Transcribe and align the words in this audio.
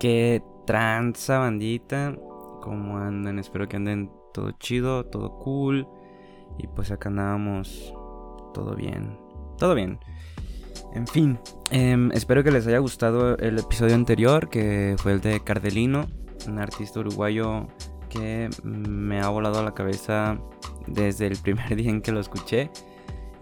Qué 0.00 0.42
tranza 0.66 1.38
bandita, 1.38 2.14
¿cómo 2.60 2.98
andan? 2.98 3.38
Espero 3.38 3.68
que 3.68 3.76
anden 3.76 4.10
todo 4.34 4.50
chido, 4.58 5.06
todo 5.06 5.38
cool. 5.38 5.88
Y 6.58 6.66
pues 6.66 6.90
acá 6.90 7.08
andábamos 7.08 7.94
todo 8.52 8.74
bien, 8.74 9.18
todo 9.56 9.74
bien. 9.74 9.98
En 10.94 11.06
fin, 11.06 11.38
em, 11.70 12.12
espero 12.12 12.44
que 12.44 12.50
les 12.50 12.66
haya 12.66 12.80
gustado 12.80 13.38
el 13.38 13.58
episodio 13.58 13.94
anterior, 13.94 14.50
que 14.50 14.94
fue 14.98 15.12
el 15.12 15.20
de 15.20 15.40
Cardelino, 15.40 16.06
un 16.46 16.58
artista 16.58 17.00
uruguayo 17.00 17.66
que 18.10 18.50
me 18.62 19.20
ha 19.20 19.28
volado 19.28 19.58
a 19.58 19.62
la 19.62 19.72
cabeza 19.72 20.38
desde 20.86 21.26
el 21.26 21.36
primer 21.36 21.76
día 21.76 21.90
en 21.90 22.02
que 22.02 22.12
lo 22.12 22.20
escuché. 22.20 22.70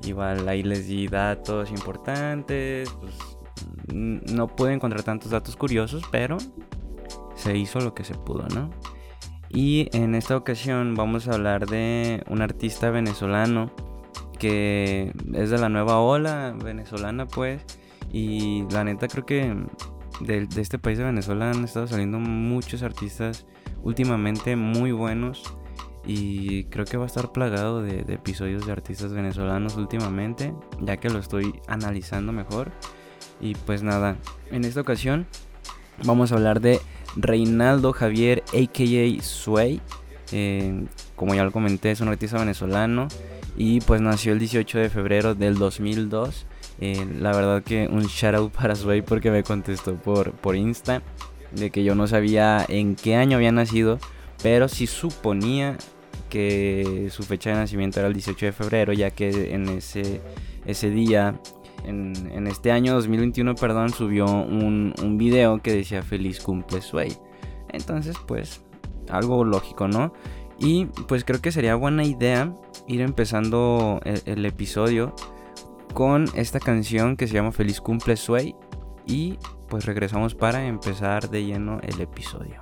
Igual 0.04 0.48
ahí 0.48 0.62
les 0.62 0.88
di 0.88 1.06
datos 1.06 1.70
importantes, 1.70 2.90
pues 3.00 3.14
no 3.92 4.48
pude 4.48 4.72
encontrar 4.72 5.02
tantos 5.04 5.30
datos 5.30 5.56
curiosos, 5.56 6.02
pero 6.10 6.38
se 7.36 7.56
hizo 7.56 7.78
lo 7.80 7.94
que 7.94 8.02
se 8.04 8.14
pudo, 8.14 8.46
¿no? 8.48 8.70
Y 9.48 9.88
en 9.92 10.14
esta 10.14 10.36
ocasión 10.36 10.94
vamos 10.94 11.28
a 11.28 11.32
hablar 11.32 11.66
de 11.66 12.24
un 12.28 12.40
artista 12.40 12.90
venezolano 12.90 13.70
que 14.38 15.12
es 15.34 15.50
de 15.50 15.58
la 15.58 15.68
nueva 15.68 16.00
ola 16.00 16.52
venezolana, 16.64 17.26
pues. 17.26 17.62
Y 18.10 18.64
la 18.70 18.82
neta 18.82 19.06
creo 19.08 19.24
que 19.24 19.54
de, 20.20 20.48
este 20.56 20.78
país 20.78 20.98
de 20.98 21.04
Venezuela 21.04 21.50
han 21.50 21.64
estado 21.64 21.86
saliendo 21.86 22.18
muchos 22.18 22.82
artistas 22.82 23.46
últimamente 23.82 24.56
muy 24.56 24.90
buenos. 24.90 25.56
Y 26.04 26.64
creo 26.64 26.84
que 26.84 26.96
va 26.96 27.04
a 27.04 27.06
estar 27.06 27.32
plagado 27.32 27.82
de, 27.82 28.00
episodios 28.12 28.66
de 28.66 28.72
artistas 28.72 29.12
venezolanos 29.12 29.76
últimamente, 29.76 30.52
ya 30.80 30.96
que 30.96 31.10
lo 31.10 31.18
estoy 31.18 31.60
analizando 31.68 32.32
mejor. 32.32 32.72
Y 33.40 33.54
pues 33.54 33.82
nada, 33.82 34.16
en 34.50 34.64
esta 34.64 34.80
ocasión 34.80 35.26
vamos 36.04 36.32
a 36.32 36.36
hablar 36.36 36.60
de 36.60 36.80
Reinaldo 37.16 37.92
Javier, 37.92 38.42
a.k.a. 38.48 39.22
Sway. 39.22 39.80
Eh, 40.32 40.86
como 41.14 41.34
ya 41.34 41.44
lo 41.44 41.52
comenté, 41.52 41.90
es 41.90 42.00
un 42.00 42.08
artista 42.08 42.38
venezolano 42.38 43.08
y 43.56 43.80
pues 43.80 44.00
nació 44.00 44.32
el 44.32 44.38
18 44.38 44.78
de 44.78 44.90
febrero 44.90 45.34
del 45.34 45.56
2002. 45.56 46.46
Eh, 46.80 47.06
la 47.20 47.32
verdad 47.32 47.62
que 47.62 47.86
un 47.86 48.04
shout 48.06 48.34
out 48.34 48.52
para 48.52 48.74
Sway 48.74 49.02
porque 49.02 49.30
me 49.30 49.42
contestó 49.42 49.94
por, 49.94 50.32
por 50.32 50.56
Insta 50.56 51.02
de 51.52 51.70
que 51.70 51.84
yo 51.84 51.94
no 51.94 52.06
sabía 52.06 52.64
en 52.68 52.96
qué 52.96 53.14
año 53.16 53.36
había 53.36 53.52
nacido, 53.52 53.98
pero 54.42 54.68
sí 54.68 54.86
suponía 54.86 55.76
que 56.32 57.08
su 57.10 57.24
fecha 57.24 57.50
de 57.50 57.56
nacimiento 57.56 58.00
era 58.00 58.08
el 58.08 58.14
18 58.14 58.46
de 58.46 58.52
febrero, 58.52 58.94
ya 58.94 59.10
que 59.10 59.52
en 59.52 59.68
ese, 59.68 60.22
ese 60.64 60.88
día 60.88 61.38
en, 61.84 62.46
este 62.46 62.72
año 62.72 62.94
2021, 62.94 63.54
perdón, 63.56 63.90
subió 63.90 64.24
un, 64.24 64.94
un 65.02 65.18
video 65.18 65.60
que 65.60 65.74
decía 65.74 66.02
feliz 66.02 66.40
cumple 66.40 66.80
Sway. 66.80 67.12
Entonces, 67.68 68.16
pues, 68.26 68.62
algo 69.10 69.44
lógico, 69.44 69.88
¿no? 69.88 70.14
Y 70.58 70.86
pues 71.06 71.24
creo 71.24 71.42
que 71.42 71.52
sería 71.52 71.74
buena 71.74 72.04
idea 72.04 72.54
ir 72.86 73.02
empezando 73.02 74.00
el, 74.04 74.46
episodio 74.46 75.14
con 75.92 76.24
esta 76.34 76.60
canción 76.60 77.16
que 77.16 77.26
se 77.26 77.34
llama 77.34 77.52
Feliz 77.52 77.80
cumple 77.80 78.16
Sway. 78.16 78.54
Y 79.06 79.38
pues 79.68 79.84
regresamos 79.84 80.34
para 80.34 80.64
empezar 80.64 81.28
de 81.28 81.44
lleno 81.44 81.78
el 81.82 82.00
episodio. 82.00 82.60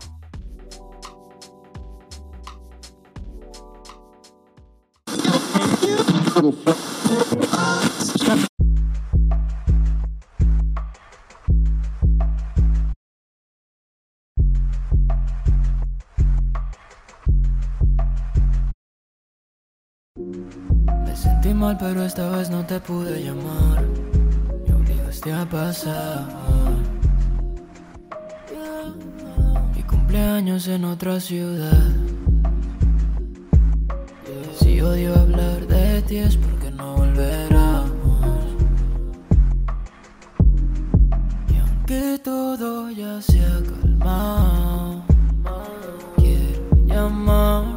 Pero 21.78 22.04
esta 22.04 22.28
vez 22.30 22.50
no 22.50 22.64
te 22.66 22.80
pude 22.80 23.22
llamar. 23.22 23.84
Me 24.66 24.74
obligaste 24.74 25.32
a 25.32 25.48
pasar. 25.48 26.26
Mi 29.74 29.82
cumpleaños 29.82 30.68
en 30.68 30.84
otra 30.84 31.20
ciudad. 31.20 32.09
Si 34.80 34.84
odio 34.86 35.14
hablar 35.14 35.66
de 35.66 36.00
ti 36.08 36.16
es 36.16 36.38
porque 36.38 36.70
no 36.70 36.96
volverás. 36.96 37.84
Y 41.52 41.58
aunque 41.58 42.18
todo 42.24 42.90
ya 42.90 43.20
se 43.20 43.44
ha 43.44 43.60
calmado, 43.62 45.02
quiero 46.16 46.86
llamar. 46.86 47.69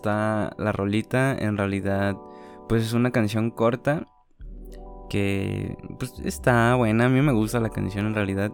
Está 0.00 0.54
la 0.56 0.72
rolita. 0.72 1.36
En 1.38 1.58
realidad, 1.58 2.16
pues 2.68 2.82
es 2.82 2.94
una 2.94 3.10
canción 3.10 3.50
corta 3.50 4.06
que 5.10 5.76
pues 5.98 6.14
está 6.24 6.74
buena. 6.74 7.06
A 7.06 7.08
mí 7.08 7.20
me 7.20 7.32
gusta 7.32 7.60
la 7.60 7.68
canción 7.68 8.06
en 8.06 8.14
realidad. 8.14 8.50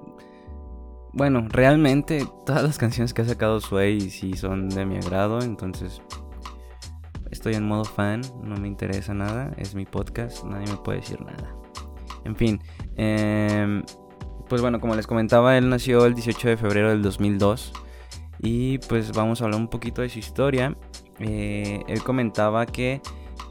Bueno, 1.12 1.46
realmente 1.48 2.26
todas 2.44 2.62
las 2.62 2.78
canciones 2.78 3.14
que 3.14 3.22
ha 3.22 3.24
sacado 3.24 3.60
Sway 3.60 4.00
sí 4.10 4.34
son 4.34 4.68
de 4.68 4.84
mi 4.84 4.96
agrado, 4.96 5.40
entonces 5.40 6.02
estoy 7.30 7.54
en 7.54 7.66
modo 7.66 7.84
fan, 7.84 8.20
no 8.42 8.56
me 8.56 8.68
interesa 8.68 9.14
nada, 9.14 9.50
es 9.56 9.74
mi 9.74 9.86
podcast, 9.86 10.44
nadie 10.44 10.66
me 10.66 10.76
puede 10.76 10.98
decir 10.98 11.18
nada. 11.22 11.54
En 12.24 12.36
fin, 12.36 12.60
eh, 12.96 13.82
pues 14.46 14.60
bueno, 14.60 14.78
como 14.78 14.94
les 14.94 15.06
comentaba, 15.06 15.56
él 15.56 15.70
nació 15.70 16.04
el 16.04 16.14
18 16.14 16.48
de 16.48 16.56
febrero 16.58 16.90
del 16.90 17.00
2002 17.00 17.72
y 18.40 18.78
pues 18.78 19.12
vamos 19.12 19.40
a 19.40 19.44
hablar 19.44 19.60
un 19.60 19.68
poquito 19.68 20.02
de 20.02 20.10
su 20.10 20.18
historia. 20.18 20.76
Eh, 21.20 21.82
él 21.88 22.02
comentaba 22.02 22.66
que 22.66 23.00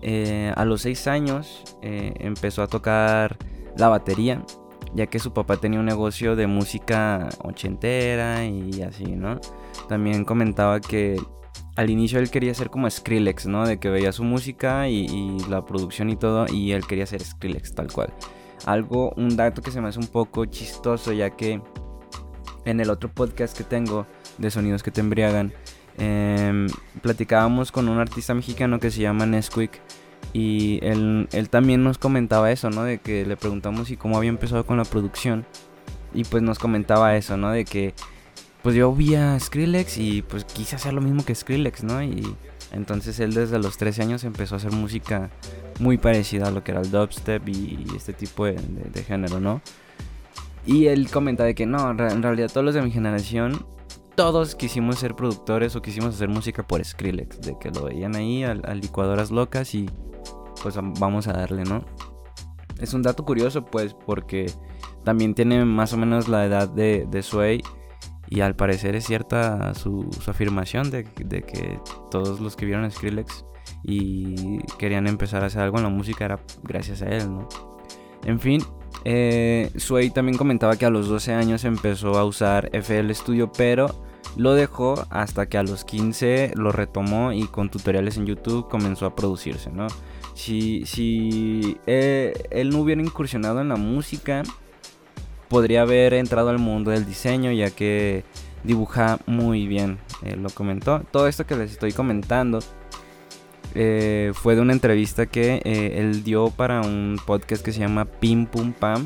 eh, 0.01 0.51
a 0.56 0.65
los 0.65 0.81
6 0.81 1.07
años 1.07 1.63
eh, 1.81 2.13
empezó 2.19 2.62
a 2.62 2.67
tocar 2.67 3.38
la 3.77 3.89
batería, 3.89 4.44
ya 4.94 5.07
que 5.07 5.19
su 5.19 5.33
papá 5.33 5.57
tenía 5.57 5.79
un 5.79 5.85
negocio 5.85 6.35
de 6.35 6.47
música 6.47 7.29
ochentera 7.44 8.45
y 8.45 8.81
así, 8.81 9.06
¿no? 9.06 9.39
También 9.89 10.25
comentaba 10.25 10.79
que 10.79 11.19
al 11.75 11.89
inicio 11.89 12.19
él 12.19 12.29
quería 12.29 12.53
ser 12.53 12.69
como 12.69 12.89
Skrillex, 12.89 13.47
¿no? 13.47 13.65
De 13.65 13.79
que 13.79 13.89
veía 13.89 14.11
su 14.11 14.23
música 14.23 14.88
y, 14.88 15.06
y 15.06 15.39
la 15.50 15.65
producción 15.65 16.09
y 16.09 16.15
todo, 16.15 16.45
y 16.47 16.71
él 16.71 16.85
quería 16.88 17.06
ser 17.06 17.21
Skrillex 17.21 17.73
tal 17.73 17.91
cual. 17.91 18.13
Algo, 18.65 19.11
un 19.18 19.35
dato 19.35 19.61
que 19.61 19.71
se 19.71 19.81
me 19.81 19.89
hace 19.89 20.00
un 20.00 20.07
poco 20.07 20.45
chistoso, 20.45 21.11
ya 21.11 21.31
que 21.31 21.61
en 22.65 22.79
el 22.79 22.89
otro 22.89 23.11
podcast 23.11 23.57
que 23.57 23.63
tengo 23.63 24.06
de 24.38 24.51
sonidos 24.51 24.83
que 24.83 24.91
te 24.91 25.01
embriagan, 25.01 25.53
em, 25.97 26.68
platicábamos 27.01 27.71
con 27.71 27.89
un 27.89 28.00
artista 28.00 28.33
mexicano 28.33 28.80
que 28.80 28.92
se 28.92 29.01
llama 29.01 29.25
Nesquik. 29.25 29.80
Y 30.33 30.80
él, 30.81 31.30
él, 31.31 31.50
también 31.50 31.83
nos 31.83 31.97
comentaba 31.97 32.51
eso, 32.51 32.69
¿no? 32.69 32.83
De 32.83 32.97
que 32.97 33.25
le 33.25 33.38
preguntamos 33.38 33.88
si 33.88 33.95
cómo 33.95 34.18
había 34.18 34.30
empezado 34.30 34.65
con 34.65 34.77
la 34.77 34.86
producción. 34.86 35.45
Y 36.13 36.24
pues 36.24 36.44
nos 36.44 36.59
comentaba 36.59 37.15
eso, 37.15 37.38
¿no? 37.38 37.51
De 37.51 37.65
que 37.65 37.94
pues 38.65 38.75
yo 38.75 38.92
vi 38.92 39.13
a 39.13 39.39
Skrillex 39.39 40.00
y 40.00 40.24
pues 40.24 40.44
quise 40.44 40.75
hacer 40.75 40.92
lo 40.92 41.00
mismo 41.00 41.24
que 41.24 41.36
Skrillex, 41.36 41.83
¿no? 41.83 42.01
Y 42.01 42.24
Entonces 42.71 43.19
él 43.19 43.36
desde 43.36 43.59
los 43.59 43.77
13 43.77 44.01
años 44.01 44.24
empezó 44.24 44.56
a 44.56 44.57
hacer 44.57 44.71
música 44.71 45.30
muy 45.80 46.00
parecida 46.00 46.47
a 46.47 46.51
lo 46.51 46.63
que 46.63 46.71
era 46.71 46.81
el 46.81 46.89
dubstep 46.89 47.47
y 47.47 47.86
este 47.95 48.12
tipo 48.12 48.45
de, 48.45 48.57
género, 49.07 49.39
¿no? 49.39 49.62
Y 50.65 50.88
él 50.88 51.12
comenta 51.12 51.44
de 51.44 51.53
que 51.53 51.68
no, 51.68 51.92
en 51.92 52.24
realidad 52.24 52.50
todos 52.51 52.65
los 52.65 52.74
de 52.74 52.81
mi 52.81 52.89
generación, 52.89 53.63
todos 54.15 54.56
quisimos 54.56 55.00
ser 55.00 55.15
productores 55.15 55.75
o 55.75 55.81
quisimos 55.81 56.15
hacer 56.15 56.29
música 56.29 56.65
por 56.65 56.83
Skrillex, 56.83 57.41
de 57.41 57.57
que 57.59 57.69
lo 57.69 57.83
veían 57.83 58.15
ahí 58.15 58.44
a, 58.44 58.53
licuadoras 58.53 59.31
locas 59.31 59.75
y 59.75 59.89
pues 60.62 60.75
vamos 61.00 61.27
a 61.27 61.33
darle, 61.33 61.63
¿no? 61.63 61.85
Es 62.79 62.94
un 62.94 63.01
dato 63.01 63.25
curioso 63.25 63.65
pues 63.65 63.94
porque 63.94 64.51
también 65.03 65.33
tiene 65.33 65.63
más 65.65 65.94
o 65.94 65.97
menos 65.97 66.27
la 66.27 66.45
edad 66.45 66.67
de, 66.67 67.07
de 67.09 67.23
Sway 67.23 67.62
y 68.27 68.41
al 68.41 68.56
parecer 68.56 68.95
es 68.95 69.06
cierta 69.06 69.73
su, 69.73 70.09
afirmación 70.27 70.89
de, 70.89 71.03
que 71.03 71.79
todos 72.09 72.39
los 72.39 72.56
que 72.56 72.65
vieron 72.65 72.89
Skrillex 72.89 73.45
y 73.83 74.59
querían 74.79 75.07
empezar 75.07 75.44
a 75.44 75.47
hacer 75.47 75.61
algo 75.61 75.77
en 75.77 75.83
la 75.83 75.89
música 75.89 76.25
era 76.25 76.39
gracias 76.63 77.01
a 77.01 77.07
él, 77.07 77.31
¿no? 77.31 77.47
En 78.23 78.39
fin, 78.39 78.63
eh, 79.03 79.71
Sway 79.75 80.09
también 80.09 80.38
comentaba 80.38 80.77
que 80.77 80.86
a 80.86 80.89
los 80.89 81.07
12 81.07 81.33
años 81.33 81.63
empezó 81.63 82.18
a 82.18 82.25
usar 82.25 82.69
FL 82.74 83.13
Studio, 83.13 83.51
pero 83.51 83.88
lo 84.38 84.53
dejó 84.53 85.06
hasta 85.09 85.47
que 85.47 85.57
a 85.57 85.63
los 85.63 85.86
15 85.86 86.53
lo 86.56 86.71
retomó 86.71 87.31
y 87.31 87.47
con 87.47 87.69
tutoriales 87.69 88.18
en 88.18 88.25
YouTube 88.25 88.68
comenzó 88.69 89.06
a 89.06 89.15
producirse, 89.15 89.71
¿no? 89.71 89.88
Si, 90.33 90.86
si 90.86 91.77
eh, 91.88 92.33
él 92.51 92.69
no 92.69 92.80
hubiera 92.80 93.01
incursionado 93.01 93.62
en 93.62 93.69
la 93.69 93.77
música, 93.77 94.44
podría 95.47 95.83
haber 95.83 96.13
entrado 96.13 96.50
al 96.50 96.59
mundo 96.59 96.92
del 96.92 97.06
diseño 97.06 97.51
ya 97.51 97.69
que 97.69 98.24
dibuja 98.63 99.19
muy 99.25 99.68
bien, 99.68 100.00
eh, 100.24 100.36
lo 100.36 100.50
comentó. 100.50 101.01
Todo 101.12 101.27
esto 101.27 101.45
que 101.45 101.56
les 101.56 101.71
estoy 101.71 101.94
comentando 101.94 102.59
eh, 103.75 104.31
fue 104.33 104.56
de 104.56 104.62
una 104.62 104.74
entrevista 104.74 105.25
que 105.25 105.62
eh, 105.63 106.00
él 106.00 106.24
dio 106.24 106.50
para 106.50 106.81
un 106.81 107.19
podcast 107.25 107.63
que 107.63 107.72
se 107.72 107.80
llama 107.80 108.06
Pim 108.06 108.45
Pum 108.45 108.74
Pam. 108.74 109.06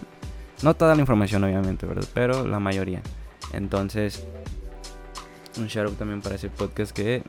No 0.62 0.74
toda 0.76 0.96
la 0.96 1.02
información 1.02 1.44
obviamente, 1.44 1.86
¿verdad? 1.86 2.08
Pero 2.14 2.46
la 2.46 2.60
mayoría. 2.60 3.02
Entonces, 3.54 4.26
un 5.58 5.68
shout 5.68 5.98
también 5.98 6.22
para 6.22 6.36
ese 6.36 6.50
podcast 6.50 6.92
que 6.92 7.24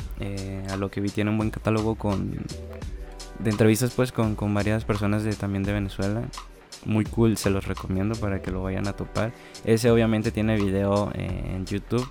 a 0.71 0.77
lo 0.77 0.91
que 0.91 1.01
vi 1.01 1.09
tiene 1.09 1.31
un 1.31 1.39
buen 1.39 1.51
catálogo 1.51 1.95
con 1.95 2.45
de 3.39 3.51
entrevistas 3.51 3.93
pues 3.97 4.13
con, 4.13 4.35
con 4.35 4.53
varias 4.53 4.85
personas 4.85 5.25
también 5.39 5.63
de 5.63 5.73
Venezuela 5.73 6.23
muy 6.85 7.05
cool, 7.05 7.37
se 7.37 7.51
los 7.51 7.67
recomiendo 7.67 8.15
para 8.15 8.41
que 8.41 8.51
lo 8.51 8.63
vayan 8.63 8.89
a 8.89 8.93
topar. 8.95 9.33
Ese 9.65 9.91
obviamente 9.91 10.31
tiene 10.31 10.57
video 10.57 11.11
eh, 11.15 11.53
en 11.55 11.67
YouTube. 11.67 12.09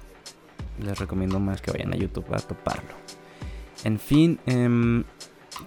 Les 0.83 0.97
recomiendo 0.97 1.39
más 1.39 1.61
que 1.61 1.71
vayan 1.71 1.93
a 1.93 1.97
YouTube 1.97 2.33
a 2.33 2.39
toparlo. 2.39 2.93
En 3.83 3.99
fin, 3.99 4.39
em, 4.45 5.03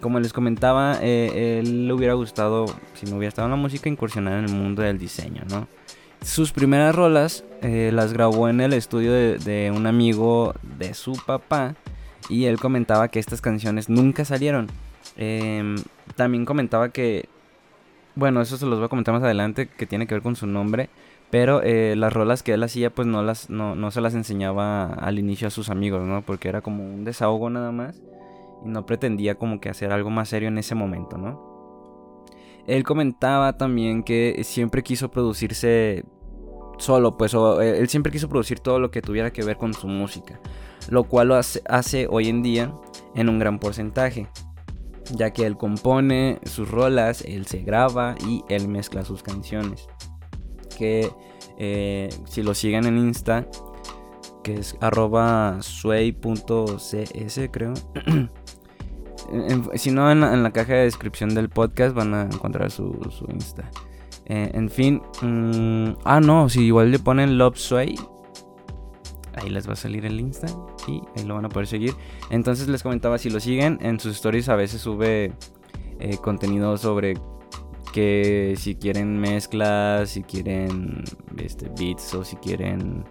como 0.00 0.20
les 0.20 0.32
comentaba, 0.32 0.98
eh, 1.00 1.60
él 1.60 1.86
le 1.86 1.92
hubiera 1.92 2.14
gustado, 2.14 2.66
si 2.94 3.06
no 3.06 3.16
hubiera 3.16 3.28
estado 3.28 3.46
en 3.46 3.52
la 3.52 3.56
música, 3.56 3.88
incursionar 3.88 4.38
en 4.38 4.44
el 4.46 4.52
mundo 4.52 4.82
del 4.82 4.98
diseño, 4.98 5.42
¿no? 5.48 5.68
Sus 6.22 6.52
primeras 6.52 6.94
rolas 6.94 7.44
eh, 7.62 7.90
las 7.92 8.12
grabó 8.12 8.48
en 8.48 8.60
el 8.60 8.72
estudio 8.72 9.12
de, 9.12 9.72
un 9.74 9.86
amigo 9.86 10.54
de 10.78 10.94
su 10.94 11.14
papá 11.26 11.74
y 12.28 12.44
él 12.44 12.60
comentaba 12.60 13.08
que 13.08 13.18
estas 13.18 13.40
canciones 13.40 13.88
nunca 13.88 14.24
salieron. 14.24 14.68
Em, 15.16 15.76
también 16.14 16.44
comentaba 16.44 16.90
que 16.90 17.28
bueno, 18.14 18.42
eso 18.42 18.56
se 18.56 18.66
los 18.66 18.78
voy 18.78 18.86
a 18.86 18.88
comentar 18.88 19.14
más 19.14 19.22
adelante, 19.22 19.68
que 19.68 19.86
tiene 19.86 20.06
que 20.06 20.14
ver 20.14 20.22
con 20.22 20.36
su 20.36 20.46
nombre. 20.46 20.90
Pero 21.30 21.62
eh, 21.62 21.94
las 21.96 22.12
rolas 22.12 22.42
que 22.42 22.52
él 22.52 22.62
hacía, 22.62 22.90
pues 22.90 23.08
no, 23.08 23.22
las, 23.22 23.48
no, 23.48 23.74
no 23.74 23.90
se 23.90 24.02
las 24.02 24.14
enseñaba 24.14 24.92
al 24.92 25.18
inicio 25.18 25.48
a 25.48 25.50
sus 25.50 25.70
amigos, 25.70 26.02
¿no? 26.02 26.20
Porque 26.20 26.48
era 26.48 26.60
como 26.60 26.84
un 26.84 27.04
desahogo 27.04 27.48
nada 27.48 27.72
más. 27.72 27.98
Y 28.64 28.68
no 28.68 28.86
pretendía 28.86 29.36
como 29.36 29.60
que 29.60 29.68
hacer 29.68 29.92
algo 29.92 30.10
más 30.10 30.28
serio 30.28 30.48
en 30.48 30.58
ese 30.58 30.74
momento, 30.74 31.18
¿no? 31.18 31.52
Él 32.66 32.84
comentaba 32.84 33.56
también 33.56 34.02
que 34.02 34.40
siempre 34.44 34.82
quiso 34.82 35.10
producirse 35.10 36.04
solo, 36.78 37.16
pues 37.16 37.34
eh, 37.34 37.78
él 37.78 37.88
siempre 37.88 38.12
quiso 38.12 38.28
producir 38.28 38.60
todo 38.60 38.78
lo 38.78 38.90
que 38.90 39.02
tuviera 39.02 39.32
que 39.32 39.44
ver 39.44 39.56
con 39.56 39.74
su 39.74 39.88
música. 39.88 40.40
Lo 40.88 41.04
cual 41.04 41.28
lo 41.28 41.36
hace, 41.36 42.06
hoy 42.08 42.28
en 42.28 42.42
día 42.42 42.74
en 43.14 43.28
un 43.28 43.38
gran 43.38 43.58
porcentaje 43.58 44.28
ya 45.10 45.32
que 45.32 45.44
él 45.44 45.56
compone 45.56 46.38
sus 46.44 46.70
rolas, 46.70 47.22
él 47.22 47.46
se 47.46 47.58
graba 47.58 48.14
y 48.26 48.44
él 48.48 48.68
mezcla 48.68 49.04
sus 49.04 49.22
canciones. 49.22 49.88
Que 50.78 51.10
eh, 51.58 52.08
si 52.24 52.42
lo 52.42 52.54
siguen 52.54 52.86
en 52.86 52.98
Insta, 52.98 53.46
que 54.42 54.54
es 54.54 54.76
arroba 54.80 55.58
sway.cs 55.60 57.40
creo. 57.50 57.74
si 59.74 59.90
no, 59.90 60.10
en 60.10 60.42
la, 60.42 60.50
caja 60.52 60.74
de 60.74 60.84
descripción 60.84 61.34
del 61.34 61.48
podcast 61.48 61.94
van 61.94 62.14
a 62.14 62.22
encontrar 62.22 62.70
su, 62.70 62.96
Insta. 63.28 63.70
Eh, 64.26 64.50
en 64.54 64.70
fin, 64.70 65.02
mm, 65.20 65.98
ah 66.04 66.20
no, 66.20 66.48
si 66.48 66.62
igual 66.62 66.90
le 66.90 66.98
ponen 66.98 67.38
Love 67.38 67.58
Sway, 67.58 67.96
ahí 69.34 69.50
les 69.50 69.68
va 69.68 69.72
a 69.72 69.76
salir 69.76 70.06
el 70.06 70.20
Insta 70.20 70.46
y 70.86 71.02
ahí 71.16 71.24
lo 71.24 71.34
van 71.34 71.44
a 71.44 71.48
poder 71.48 71.66
seguir. 71.66 71.94
Entonces 72.30 72.68
les 72.68 72.82
comentaba, 72.82 73.18
si 73.18 73.30
lo 73.30 73.40
siguen, 73.40 73.78
en 73.82 73.98
sus 73.98 74.16
stories 74.16 74.48
a 74.48 74.56
veces 74.56 74.80
sube 74.80 75.32
eh, 75.98 76.16
contenido 76.18 76.76
sobre 76.76 77.14
que 77.92 78.54
si 78.56 78.74
quieren 78.74 79.18
mezclas, 79.20 80.10
si 80.10 80.22
quieren 80.22 81.04
este, 81.36 81.68
beats 81.78 82.14
o 82.14 82.24
si 82.24 82.36
quieren 82.36 83.04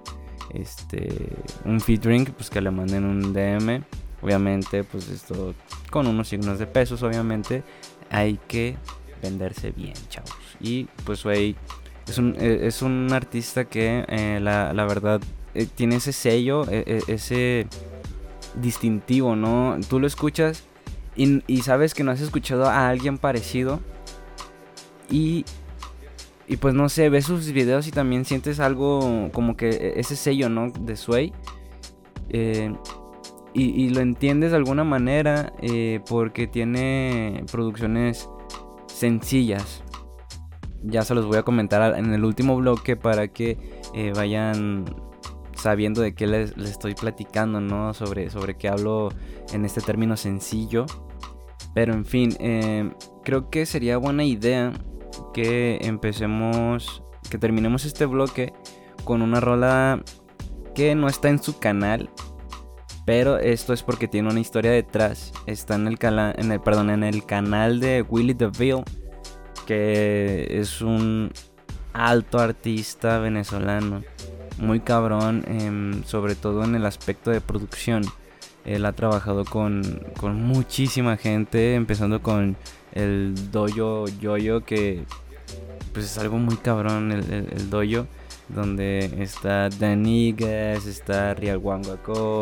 este, 0.54 1.38
un 1.66 1.80
featuring, 1.80 2.26
pues 2.26 2.50
que 2.50 2.62
le 2.62 2.72
manden 2.72 3.06
un 3.06 3.34
DM. 3.34 3.84
Obviamente, 4.22 4.84
pues 4.84 5.10
esto 5.10 5.56
con 5.90 6.08
unos 6.08 6.28
signos 6.30 6.60
de 6.60 6.68
pesos, 6.68 7.02
obviamente, 7.04 7.64
hay 8.10 8.40
que 8.48 8.78
venderse 9.22 9.72
bien, 9.72 9.94
chavos. 10.10 10.32
Y 10.60 10.86
pues, 11.06 11.24
güey, 11.24 11.56
es 12.08 12.18
un, 12.18 12.36
eh, 12.40 12.60
es 12.64 12.82
un 12.82 13.12
artista 13.12 13.66
que 13.66 14.06
eh, 14.08 14.40
la, 14.42 14.74
la 14.74 14.86
verdad 14.86 15.22
eh, 15.54 15.66
tiene 15.74 15.98
ese 15.98 16.14
sello, 16.14 16.66
e, 16.70 16.84
e, 16.86 17.14
ese 17.14 17.68
distintivo, 18.56 19.36
¿no? 19.36 19.78
Tú 19.90 20.00
lo 20.00 20.08
escuchas 20.08 20.64
y, 21.16 21.42
sabes 21.62 21.94
que 21.94 22.04
no 22.04 22.12
has 22.12 22.22
escuchado 22.22 22.66
a 22.66 22.90
alguien 22.90 23.18
parecido. 23.18 23.80
Y, 25.10 25.46
y 26.48 26.58
pues 26.58 26.74
no 26.74 26.90
sé, 26.90 27.10
ves 27.10 27.26
sus 27.26 27.52
videos 27.52 27.88
y 27.88 27.92
también 27.92 28.24
sientes 28.24 28.60
algo 28.60 29.30
como 29.34 29.58
que 29.58 29.70
e, 29.70 30.00
ese 30.00 30.16
sello, 30.16 30.50
¿no? 30.50 30.70
De 30.72 30.96
Sway. 30.96 31.34
Eh, 33.54 33.60
y, 33.62 33.90
lo 33.90 34.02
entiendes 34.02 34.52
de 34.52 34.58
alguna 34.58 34.84
manera 34.84 35.54
eh, 35.62 36.02
porque 36.10 36.48
tiene 36.48 37.44
producciones 37.52 38.30
sencillas. 38.88 39.84
Ya 40.84 41.04
se 41.04 41.14
los 41.14 41.26
voy 41.26 41.38
a 41.38 41.44
comentar 41.44 41.98
en 41.98 42.14
el 42.14 42.26
último 42.26 42.56
bloque 42.56 42.96
para 42.96 43.28
que 43.28 43.58
vayan 44.16 44.86
sabiendo 45.62 46.02
de 46.02 46.16
qué 46.16 46.26
les, 46.26 46.58
estoy 46.58 46.96
platicando, 46.96 47.62
¿no? 47.62 47.94
Sobre, 47.94 48.30
sobre 48.32 48.56
qué 48.58 48.68
hablo 48.68 49.10
en 49.54 49.64
este 49.64 49.82
término 49.82 50.18
sencillo. 50.18 50.86
Pero 51.74 51.94
en 51.94 52.06
fin, 52.06 52.36
em, 52.40 52.94
creo 53.24 53.50
que 53.50 53.66
sería 53.66 53.98
buena 53.98 54.24
idea 54.24 54.74
que 55.34 55.80
empecemos, 55.82 57.04
que 57.30 57.38
terminemos 57.38 57.86
este 57.86 58.06
bloque 58.06 58.54
con 59.04 59.22
una 59.22 59.40
rola 59.40 60.04
que 60.76 60.96
no 60.96 61.08
está 61.08 61.30
en 61.30 61.42
su 61.42 61.60
canal, 61.60 62.10
pero 63.06 63.38
esto 63.38 63.74
es 63.74 63.84
porque 63.84 64.08
tiene 64.08 64.30
una 64.30 64.40
historia 64.40 64.72
detrás. 64.72 65.34
Está 65.46 65.76
en 65.76 65.88
el, 65.88 65.98
en 66.02 66.52
el, 66.52 66.62
perdón, 66.62 66.90
en 66.90 67.04
el 67.04 67.26
canal 67.26 67.80
de 67.80 68.04
Willie 68.08 68.36
DeVille, 68.36 68.84
que 69.66 70.48
es 70.50 70.82
un 70.82 71.32
alto 71.94 72.40
artista 72.40 73.20
venezolano 73.20 74.04
muy 74.58 74.80
cabrón, 74.80 75.44
em, 75.48 76.04
sobre 76.04 76.36
todo 76.36 76.64
en 76.64 76.76
el 76.76 76.86
aspecto 76.86 77.32
de 77.32 77.42
producción. 77.42 78.04
Él 78.64 78.86
ha 78.86 78.94
trabajado 78.94 79.44
con, 79.44 79.82
muchísima 80.22 81.18
gente, 81.18 81.74
empezando 81.74 82.22
con 82.22 82.56
el 82.94 83.34
Doyo 83.52 84.06
Yoyo, 84.20 84.64
que 84.64 85.04
pues 85.94 86.06
es 86.06 86.18
algo 86.20 86.38
muy 86.38 86.56
cabrón 86.58 87.12
el, 87.12 87.50
el, 87.52 87.70
Doyo, 87.70 88.06
donde 88.54 89.24
está 89.24 89.70
Danigas, 89.70 90.86
está 90.86 91.34
Real 91.34 91.62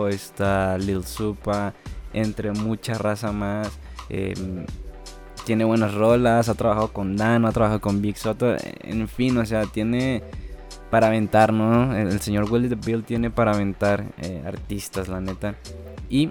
está 0.10 0.78
Lil 0.78 1.04
Supa, 1.06 1.74
entre 2.14 2.52
mucha 2.52 2.96
raza 2.96 3.32
más. 3.32 3.72
Em, 4.10 4.66
tiene 5.46 5.66
buenas 5.66 5.94
rolas, 5.94 6.50
ha 6.50 6.54
trabajado 6.54 6.94
con 6.94 7.16
Dano, 7.18 7.48
ha 7.48 7.52
trabajado 7.52 7.82
con 7.82 8.02
Big 8.02 8.18
Soto, 8.18 8.56
en 8.84 9.08
fin, 9.08 9.38
o 9.38 9.46
sea, 9.46 9.66
tiene 9.66 10.22
para 10.90 11.08
aventar, 11.08 11.54
¿no? 11.54 11.96
El, 11.96 12.20
señor 12.20 12.52
Willie 12.52 12.76
Bill 12.76 13.04
tiene 13.04 13.30
para 13.30 13.54
aventar 13.54 14.06
eh, 14.22 14.44
artistas, 14.46 15.08
la 15.08 15.22
neta. 15.22 15.56
Y 16.10 16.30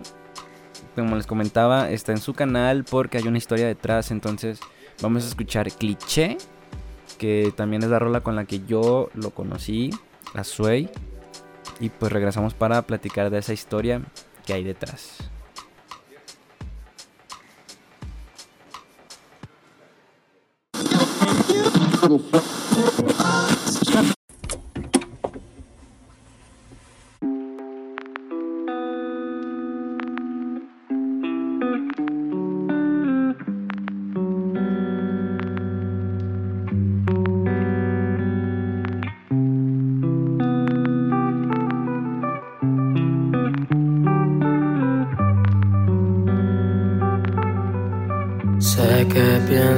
como 0.94 1.16
les 1.16 1.26
comentaba, 1.26 1.90
está 1.90 2.12
en 2.12 2.18
su 2.18 2.34
canal 2.34 2.84
porque 2.84 3.18
hay 3.18 3.28
una 3.28 3.38
historia 3.38 3.66
detrás. 3.66 4.10
Entonces, 4.10 4.60
vamos 5.00 5.24
a 5.24 5.28
escuchar 5.28 5.70
Cliché, 5.70 6.38
que 7.18 7.52
también 7.54 7.82
es 7.82 7.90
la 7.90 7.98
rola 7.98 8.22
con 8.22 8.36
la 8.36 8.44
que 8.44 8.64
yo 8.66 9.10
lo 9.14 9.30
conocí, 9.30 9.90
a 10.34 10.44
Sway. 10.44 10.88
Y 11.80 11.90
pues 11.90 12.10
regresamos 12.10 12.54
para 12.54 12.82
platicar 12.82 13.30
de 13.30 13.38
esa 13.38 13.52
historia 13.52 14.02
que 14.46 14.54
hay 14.54 14.64
detrás. 14.64 15.18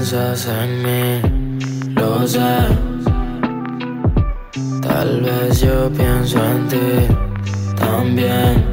piensas 0.01 0.47
en 0.47 0.83
mí, 0.83 1.91
lo 1.95 2.27
sé. 2.27 2.57
Tal 4.81 5.21
vez 5.21 5.61
yo 5.61 5.91
pienso 5.93 6.43
en 6.43 6.69
ti 6.69 7.07
también. 7.77 8.65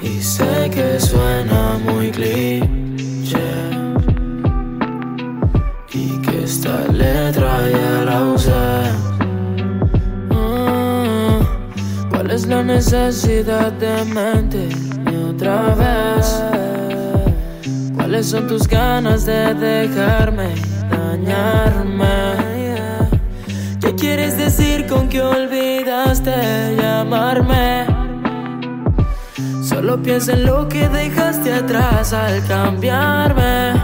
Y 0.00 0.22
sé 0.22 0.70
que 0.72 1.00
suena 1.00 1.78
muy 1.84 2.12
cliché. 2.12 3.48
Y 5.92 6.20
que 6.22 6.44
esta 6.44 6.86
letra 6.92 7.68
ya 7.68 8.04
la 8.04 8.22
usé. 8.22 8.92
Mm, 10.30 12.08
¿Cuál 12.10 12.30
es 12.30 12.46
la 12.46 12.62
necesidad 12.62 13.72
de 13.72 14.04
mentirme 14.04 15.24
otra 15.30 15.74
vez? 15.74 16.55
¿Cuáles 18.16 18.30
son 18.30 18.48
tus 18.48 18.66
ganas 18.66 19.26
de 19.26 19.52
dejarme 19.52 20.54
dañarme? 20.90 22.06
¿Qué 23.78 23.94
quieres 23.94 24.38
decir 24.38 24.86
con 24.86 25.10
que 25.10 25.20
olvidaste 25.20 26.32
llamarme? 26.80 27.84
Solo 29.62 30.02
piensa 30.02 30.32
en 30.32 30.46
lo 30.46 30.66
que 30.66 30.88
dejaste 30.88 31.52
atrás 31.52 32.14
al 32.14 32.42
cambiarme. 32.46 33.74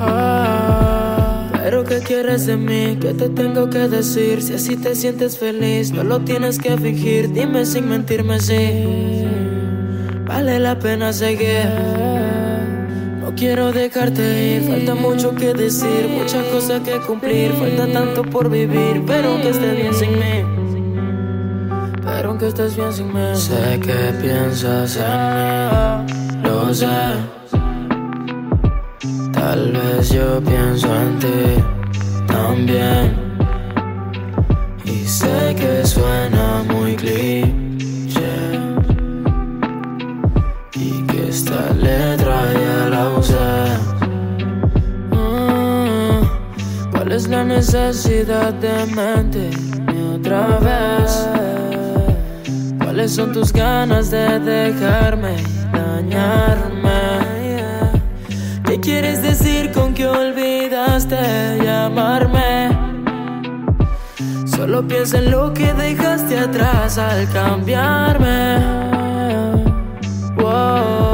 Ah, 0.00 1.48
pero 1.62 1.84
¿qué 1.84 2.00
quieres 2.00 2.46
de 2.46 2.56
mí? 2.56 2.98
¿Qué 3.00 3.14
te 3.14 3.28
tengo 3.28 3.70
que 3.70 3.86
decir? 3.86 4.42
Si 4.42 4.54
así 4.54 4.76
te 4.76 4.96
sientes 4.96 5.38
feliz, 5.38 5.92
no 5.92 6.02
lo 6.02 6.18
tienes 6.22 6.58
que 6.58 6.76
fingir. 6.76 7.32
Dime 7.32 7.64
sin 7.64 7.88
mentirme 7.88 8.40
si 8.40 9.24
vale 10.26 10.58
la 10.58 10.76
pena 10.76 11.12
seguir. 11.12 12.05
Quiero 13.36 13.70
dejarte 13.70 14.54
ir, 14.54 14.62
falta 14.62 14.94
mucho 14.94 15.34
que 15.34 15.52
decir, 15.52 16.08
muchas 16.08 16.42
cosas 16.46 16.80
que 16.80 16.98
cumplir, 17.06 17.52
falta 17.52 17.86
tanto 17.92 18.22
por 18.22 18.48
vivir, 18.48 19.04
pero 19.06 19.32
aunque 19.32 19.50
estés 19.50 19.76
bien 19.76 19.92
sin 19.92 20.12
mí, 20.12 20.42
pero 22.02 22.30
aunque 22.30 22.48
estés 22.48 22.74
bien 22.74 22.90
sin 22.94 23.08
mí, 23.08 23.34
sé 23.34 23.78
que 23.80 24.14
piensas 24.22 24.96
en 24.96 26.06
mí, 26.06 26.48
lo 26.48 26.72
sé. 26.72 26.86
Tal 29.34 29.72
vez 29.72 30.08
yo 30.08 30.40
pienso 30.40 30.88
en 30.96 31.18
ti 31.18 31.62
también, 32.26 33.14
y 34.86 35.04
sé 35.04 35.54
que 35.58 35.86
suena 35.86 36.64
muy 36.72 36.96
cliché. 36.96 37.65
La 47.28 47.44
necesidad 47.44 48.52
de 48.54 48.86
mentirme 48.94 50.14
otra 50.16 50.58
vez? 50.58 51.28
¿Cuáles 52.78 53.14
son 53.14 53.32
tus 53.32 53.52
ganas 53.52 54.10
de 54.10 54.38
dejarme 54.38 55.36
dañarme? 55.72 56.86
¿Qué 58.64 58.80
quieres 58.80 59.22
decir 59.22 59.72
con 59.72 59.94
que 59.94 60.06
olvidaste 60.06 61.16
llamarme? 61.62 62.76
Solo 64.46 64.86
piensa 64.86 65.18
en 65.18 65.30
lo 65.30 65.52
que 65.52 65.72
dejaste 65.72 66.38
atrás 66.38 66.98
al 66.98 67.28
cambiarme. 67.32 68.58
Whoa. 70.36 71.05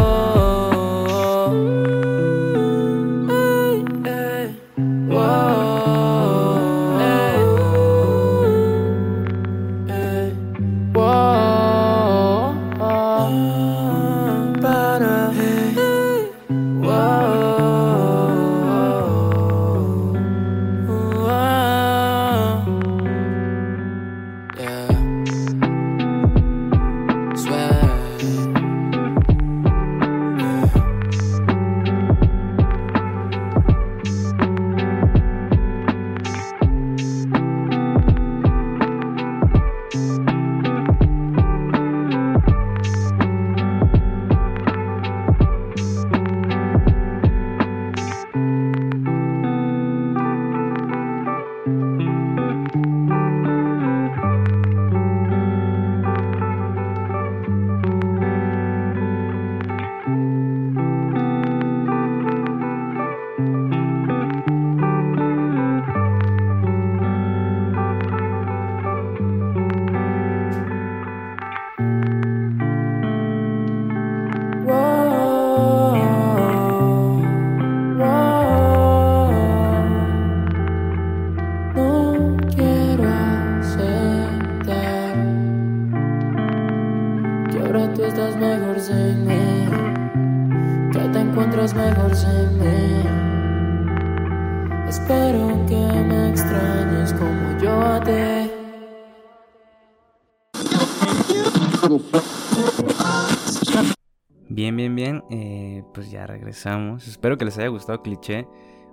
Regresamos. 106.33 107.07
Espero 107.07 107.37
que 107.37 107.45
les 107.45 107.59
haya 107.59 107.69
gustado 107.69 108.03
cliché. 108.03 108.47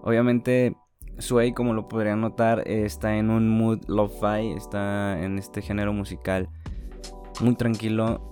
Obviamente, 0.03 0.75
Sway, 1.17 1.53
como 1.53 1.73
lo 1.73 1.87
podrían 1.87 2.21
notar, 2.21 2.67
está 2.67 3.17
en 3.17 3.29
un 3.29 3.49
mood 3.49 3.79
lo-fi. 3.87 4.51
Está 4.55 5.21
en 5.23 5.37
este 5.39 5.61
género 5.61 5.93
musical 5.93 6.49
muy 7.41 7.55
tranquilo. 7.55 8.31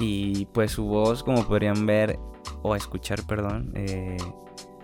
Y 0.00 0.46
pues 0.46 0.72
su 0.72 0.84
voz, 0.84 1.22
como 1.24 1.44
podrían 1.44 1.86
ver 1.86 2.18
o 2.62 2.76
escuchar, 2.76 3.20
perdón, 3.26 3.72
eh, 3.74 4.16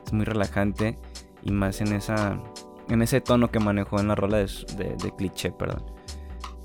es 0.04 0.12
muy 0.12 0.24
relajante. 0.24 0.98
Y 1.42 1.50
más 1.52 1.80
en 1.80 1.92
esa. 1.92 2.40
En 2.88 3.00
ese 3.02 3.20
tono 3.20 3.50
que 3.50 3.60
manejó 3.60 3.98
en 3.98 4.08
la 4.08 4.14
rola 4.14 4.38
de- 4.38 4.96
de 5.02 5.14
cliché, 5.16 5.50
perdón. 5.52 5.84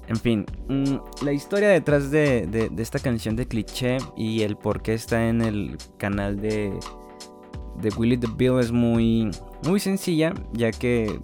En 0.10 0.16
fin, 0.16 0.46
mm, 0.68 1.24
la 1.24 1.34
historia 1.34 1.70
detrás 1.70 2.10
de, 2.10 2.72
esta 2.80 2.98
canción 2.98 3.36
de 3.36 3.48
cliché 3.48 4.00
y 4.18 4.42
el 4.42 4.58
por 4.58 4.82
qué 4.82 4.96
está 4.96 5.30
en 5.30 5.42
el 5.42 5.78
canal 5.98 6.42
de, 6.42 6.74
de 7.80 7.90
Willy 7.96 8.18
DeVille 8.18 8.60
es 8.60 8.72
muy, 8.72 9.30
muy 9.68 9.80
sencilla, 9.80 10.34
ya 10.52 10.72
que 10.72 11.22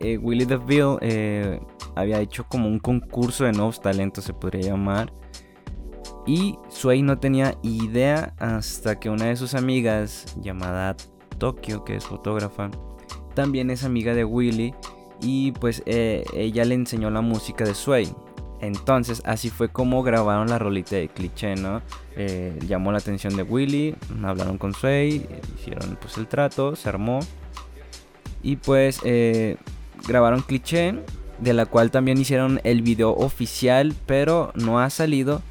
eh, 0.00 0.18
Willy 0.18 0.46
DeVille 0.46 0.98
eh, 1.00 1.60
había 1.94 2.18
hecho 2.18 2.44
como 2.48 2.66
un 2.66 2.80
concurso 2.80 3.44
de 3.44 3.52
nuevos 3.52 3.80
talentos, 3.80 4.24
se 4.24 4.34
podría 4.34 4.62
llamar. 4.62 5.12
Y 6.26 6.58
Sway 6.70 7.02
no 7.02 7.20
tenía 7.20 7.56
idea 7.62 8.34
hasta 8.38 8.98
que 8.98 9.10
una 9.10 9.26
de 9.26 9.36
sus 9.36 9.54
amigas, 9.54 10.36
llamada 10.40 10.96
Tokyo, 11.38 11.84
que 11.84 11.94
es 11.94 12.04
fotógrafa, 12.04 12.68
también 13.34 13.70
es 13.70 13.84
amiga 13.84 14.12
de 14.12 14.24
Willy 14.24 14.74
y 15.20 15.52
pues 15.52 15.82
eh, 15.86 16.24
ella 16.34 16.64
le 16.64 16.74
enseñó 16.74 17.10
la 17.10 17.20
música 17.20 17.64
de 17.64 17.74
Sway. 17.74 18.14
Entonces 18.66 19.22
así 19.26 19.50
fue 19.50 19.68
como 19.68 20.02
grabaron 20.02 20.48
la 20.48 20.58
rolita 20.58 20.96
de 20.96 21.08
cliché, 21.08 21.54
¿no? 21.54 21.82
Eh, 22.16 22.58
llamó 22.66 22.92
la 22.92 22.98
atención 22.98 23.36
de 23.36 23.42
Willy, 23.42 23.94
hablaron 24.22 24.56
con 24.56 24.72
Sway, 24.72 25.26
hicieron 25.58 25.98
pues 26.00 26.16
el 26.16 26.26
trato, 26.26 26.74
se 26.74 26.88
armó. 26.88 27.20
Y 28.42 28.56
pues 28.56 29.00
eh, 29.04 29.56
grabaron 30.06 30.40
cliché, 30.40 30.94
de 31.38 31.52
la 31.52 31.66
cual 31.66 31.90
también 31.90 32.18
hicieron 32.18 32.60
el 32.64 32.80
video 32.80 33.10
oficial, 33.14 33.94
pero 34.06 34.50
no 34.54 34.80
ha 34.80 34.88
salido 34.88 35.42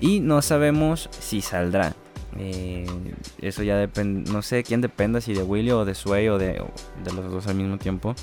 y 0.00 0.20
no 0.20 0.42
sabemos 0.42 1.08
si 1.20 1.42
saldrá. 1.42 1.94
Eh, 2.38 2.86
eso 3.40 3.62
ya 3.62 3.76
depende, 3.76 4.30
no 4.30 4.42
sé 4.42 4.62
quién 4.64 4.80
dependa, 4.80 5.20
si 5.20 5.34
de 5.34 5.42
Willy 5.42 5.70
o 5.70 5.84
de 5.84 5.94
Sway 5.94 6.28
o 6.28 6.38
de, 6.38 6.62
de 7.04 7.12
los 7.12 7.30
dos 7.30 7.46
al 7.46 7.54
mismo 7.54 7.78
tiempo. 7.78 8.14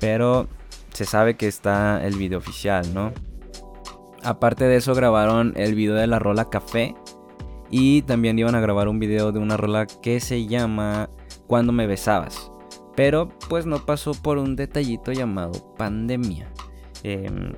Pero 0.00 0.48
se 0.92 1.04
sabe 1.04 1.36
que 1.36 1.46
está 1.46 2.04
el 2.04 2.16
video 2.16 2.38
oficial, 2.38 2.92
¿no? 2.92 3.12
Aparte 4.22 4.64
de 4.64 4.76
eso 4.76 4.94
grabaron 4.94 5.52
el 5.56 5.74
video 5.74 5.94
de 5.94 6.06
la 6.06 6.18
rola 6.18 6.50
Café. 6.50 6.94
Y 7.70 8.02
también 8.02 8.38
iban 8.38 8.54
a 8.54 8.60
grabar 8.60 8.88
un 8.88 8.98
video 8.98 9.30
de 9.30 9.38
una 9.38 9.56
rola 9.56 9.86
que 9.86 10.20
se 10.20 10.46
llama 10.46 11.10
Cuando 11.46 11.72
me 11.72 11.86
besabas. 11.86 12.50
Pero 12.96 13.28
pues 13.48 13.66
no 13.66 13.84
pasó 13.84 14.12
por 14.12 14.38
un 14.38 14.56
detallito 14.56 15.12
llamado 15.12 15.74
pandemia. 15.76 16.50
Em, 17.02 17.52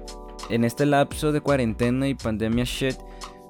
en 0.50 0.64
este 0.64 0.84
lapso 0.84 1.32
de 1.32 1.40
cuarentena 1.40 2.08
y 2.08 2.14
pandemia 2.14 2.64
shit, 2.64 2.96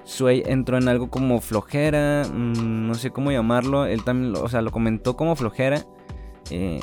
Sway 0.03 0.43
entró 0.45 0.77
en 0.77 0.87
algo 0.87 1.09
como 1.09 1.41
flojera, 1.41 2.23
mm, 2.31 2.87
no 2.87 2.93
sé 2.95 3.11
cómo 3.11 3.31
llamarlo. 3.31 3.85
Él 3.85 4.03
también, 4.03 4.35
o 4.35 4.47
sea, 4.49 4.61
lo 4.61 4.71
comentó 4.71 5.15
como 5.15 5.35
flojera. 5.35 5.85
Eh, 6.49 6.79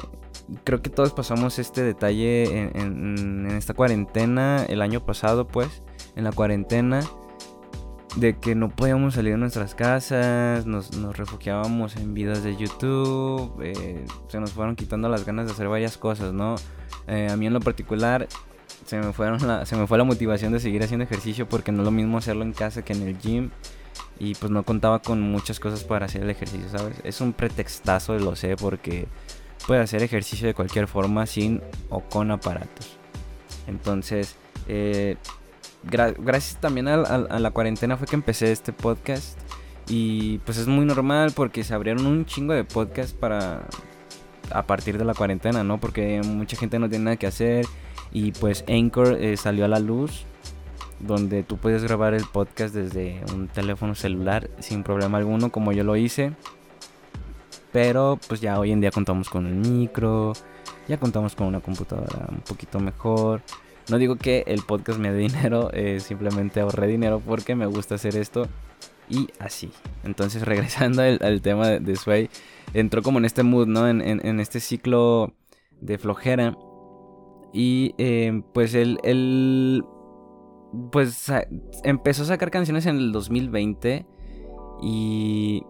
creo 0.65 0.83
que 0.83 0.91
todos 0.91 1.13
pasamos 1.13 1.59
este 1.59 1.83
detalle 1.83 2.71
en, 2.75 3.47
esta 3.51 3.75
cuarentena 3.75 4.65
el 4.69 4.83
año 4.83 5.05
pasado, 5.05 5.47
pues, 5.47 5.83
en 6.19 6.25
la 6.25 6.33
cuarentena, 6.33 7.01
de 8.17 8.37
que 8.37 8.57
no 8.57 8.71
podíamos 8.71 9.15
salir 9.15 9.33
de 9.33 9.39
nuestras 9.39 9.77
casas, 9.77 10.67
nos, 10.67 10.91
refugiábamos 11.17 11.95
en 11.95 12.13
videos 12.13 12.43
de 12.43 12.57
YouTube, 12.57 13.55
eh, 13.63 14.05
se 14.27 14.41
nos 14.41 14.51
fueron 14.51 14.75
quitando 14.75 15.09
las 15.09 15.25
ganas 15.25 15.47
de 15.47 15.53
hacer 15.53 15.69
varias 15.69 15.97
cosas, 15.97 16.33
¿no? 16.33 16.57
Eh, 17.07 17.29
a 17.31 17.37
mí 17.37 17.47
en 17.47 17.53
lo 17.53 17.61
particular 17.61 18.27
se 18.85 18.99
me, 18.99 19.13
fueron 19.13 19.39
se 19.65 19.77
me 19.77 19.87
fue 19.87 19.97
la 19.97 20.03
motivación 20.03 20.53
de 20.53 20.59
seguir 20.59 20.83
haciendo 20.83 21.05
ejercicio 21.05 21.49
porque 21.49 21.71
no 21.71 21.83
es 21.83 21.85
lo 21.85 21.93
mismo 21.93 22.19
hacerlo 22.19 22.43
en 22.43 22.53
casa 22.53 22.85
que 22.85 22.95
en 22.95 23.07
el 23.07 23.17
gym. 23.19 23.51
Y 24.19 24.35
pues 24.35 24.51
no 24.51 24.65
contaba 24.65 25.01
con 25.01 25.21
muchas 25.21 25.61
cosas 25.61 25.85
para 25.85 26.07
hacer 26.07 26.25
el 26.25 26.31
ejercicio, 26.31 26.69
¿sabes? 26.69 26.97
Es 27.05 27.21
un 27.21 27.33
pretextazo, 27.33 28.19
lo 28.19 28.35
sé, 28.35 28.57
porque 28.57 29.07
puede 29.69 29.81
hacer 29.81 30.03
ejercicio 30.03 30.49
de 30.49 30.55
cualquier 30.55 30.89
forma 30.89 31.27
sin 31.27 31.63
o 31.89 32.01
con 32.01 32.33
aparatos. 32.33 32.97
Entonces, 33.69 34.35
eh, 34.67 35.17
gracias 35.91 36.61
también 36.61 36.89
a, 36.89 36.97
la 36.97 37.51
cuarentena 37.51 37.97
fue 37.97 38.07
que 38.07 38.17
empecé 38.17 38.53
este 38.53 38.73
podcast. 38.73 39.39
Y 39.89 40.39
pues 40.39 40.59
es 40.59 40.67
muy 40.67 40.85
normal 40.85 41.33
porque 41.35 41.65
se 41.65 41.75
abrieron 41.75 42.07
un 42.07 42.27
chingo 42.27 42.53
de 42.53 42.65
podcasts 42.65 43.13
para... 43.13 43.63
A 44.51 44.63
partir 44.63 44.97
de 44.97 45.05
la 45.05 45.13
cuarentena, 45.13 45.63
¿no? 45.63 45.79
Porque 45.79 46.23
mucha 46.25 46.57
gente 46.57 46.79
no 46.79 46.89
tiene 46.89 47.05
nada 47.05 47.17
que 47.17 47.27
hacer. 47.27 47.67
Y 48.13 48.33
pues 48.33 48.65
Anchor 48.67 49.19
eh, 49.21 49.37
salió 49.37 49.67
a 49.67 49.69
la 49.69 49.79
luz. 49.79 50.25
Donde 51.01 51.43
tú 51.43 51.59
puedes 51.59 51.85
grabar 51.85 52.15
el 52.15 52.25
podcast 52.25 52.75
desde 52.75 53.23
un 53.33 53.47
teléfono 53.47 53.95
celular 53.95 54.51
sin 54.59 54.83
problema 54.83 55.19
alguno, 55.19 55.53
como 55.53 55.73
yo 55.73 55.85
lo 55.85 55.97
hice. 55.97 56.33
Pero 57.73 58.19
pues 58.27 58.41
ya 58.41 58.59
hoy 58.59 58.73
en 58.73 58.81
día 58.81 58.91
contamos 58.91 59.29
con 59.29 59.47
el 59.47 59.55
micro, 59.55 60.33
ya 60.89 60.99
contamos 60.99 61.35
con 61.35 61.47
una 61.47 61.61
computadora 61.61 62.27
un 62.31 62.41
poquito 62.41 62.81
mejor. 62.81 63.43
No 63.89 63.99
digo 63.99 64.17
que 64.17 64.45
el 64.47 64.63
podcast 64.63 64.99
me 64.99 65.13
dé 65.13 65.19
dinero, 65.19 65.71
eh, 65.73 66.01
simplemente 66.01 66.61
ahorré 66.61 66.87
dinero 66.87 67.21
porque 67.25 67.55
me 67.55 67.67
gusta 67.67 67.97
hacer 67.97 68.17
esto 68.17 68.49
y 69.09 69.29
así. 69.39 69.71
Entonces 70.05 70.43
regresando 70.47 71.03
al, 71.03 71.41
tema 71.43 71.69
de, 71.69 71.97
Sway, 71.97 72.31
entró 72.75 73.03
como 73.03 73.19
en 73.19 73.25
este 73.25 73.43
mood, 73.43 73.67
¿no? 73.67 73.89
En, 73.89 74.41
este 74.41 74.61
ciclo 74.61 75.33
de 75.81 75.99
flojera. 75.99 76.57
Y 77.53 77.95
eh, 77.97 78.43
pues 78.53 78.75
él, 78.75 78.99
él 79.05 79.83
pues 80.93 81.33
empezó 81.83 82.23
a 82.25 82.27
sacar 82.27 82.51
canciones 82.51 82.85
en 82.85 82.97
el 82.97 83.11
2020 83.13 84.05
y 84.83 85.63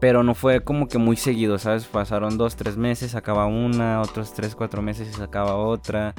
pero 0.00 0.22
no 0.22 0.34
fue 0.34 0.64
como 0.64 0.88
que 0.88 0.98
muy 0.98 1.16
seguido, 1.16 1.58
¿sabes? 1.58 1.84
Pasaron 1.84 2.38
dos, 2.38 2.56
tres 2.56 2.76
meses, 2.76 3.10
sacaba 3.10 3.46
una, 3.46 4.00
otros 4.00 4.32
tres, 4.32 4.56
cuatro 4.56 4.80
meses 4.82 5.08
y 5.08 5.12
sacaba 5.12 5.56
otra. 5.56 6.14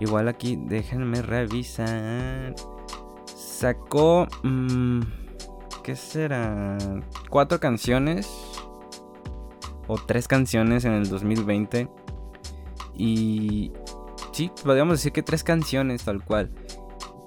Igual 0.00 0.28
aquí, 0.28 0.56
déjenme 0.56 1.22
revisar. 1.22 2.54
Sacó... 3.26 4.26
Mmm, 4.42 5.00
¿Qué 5.82 5.94
será? 5.96 6.76
Cuatro 7.28 7.60
canciones. 7.60 8.28
O 9.86 9.96
tres 9.96 10.26
canciones 10.26 10.84
en 10.84 10.92
el 10.92 11.08
2020. 11.08 11.88
Y... 12.96 13.72
Sí, 14.32 14.50
podríamos 14.64 14.98
decir 14.98 15.12
que 15.12 15.22
tres 15.22 15.44
canciones 15.44 16.04
tal 16.04 16.24
cual. 16.24 16.50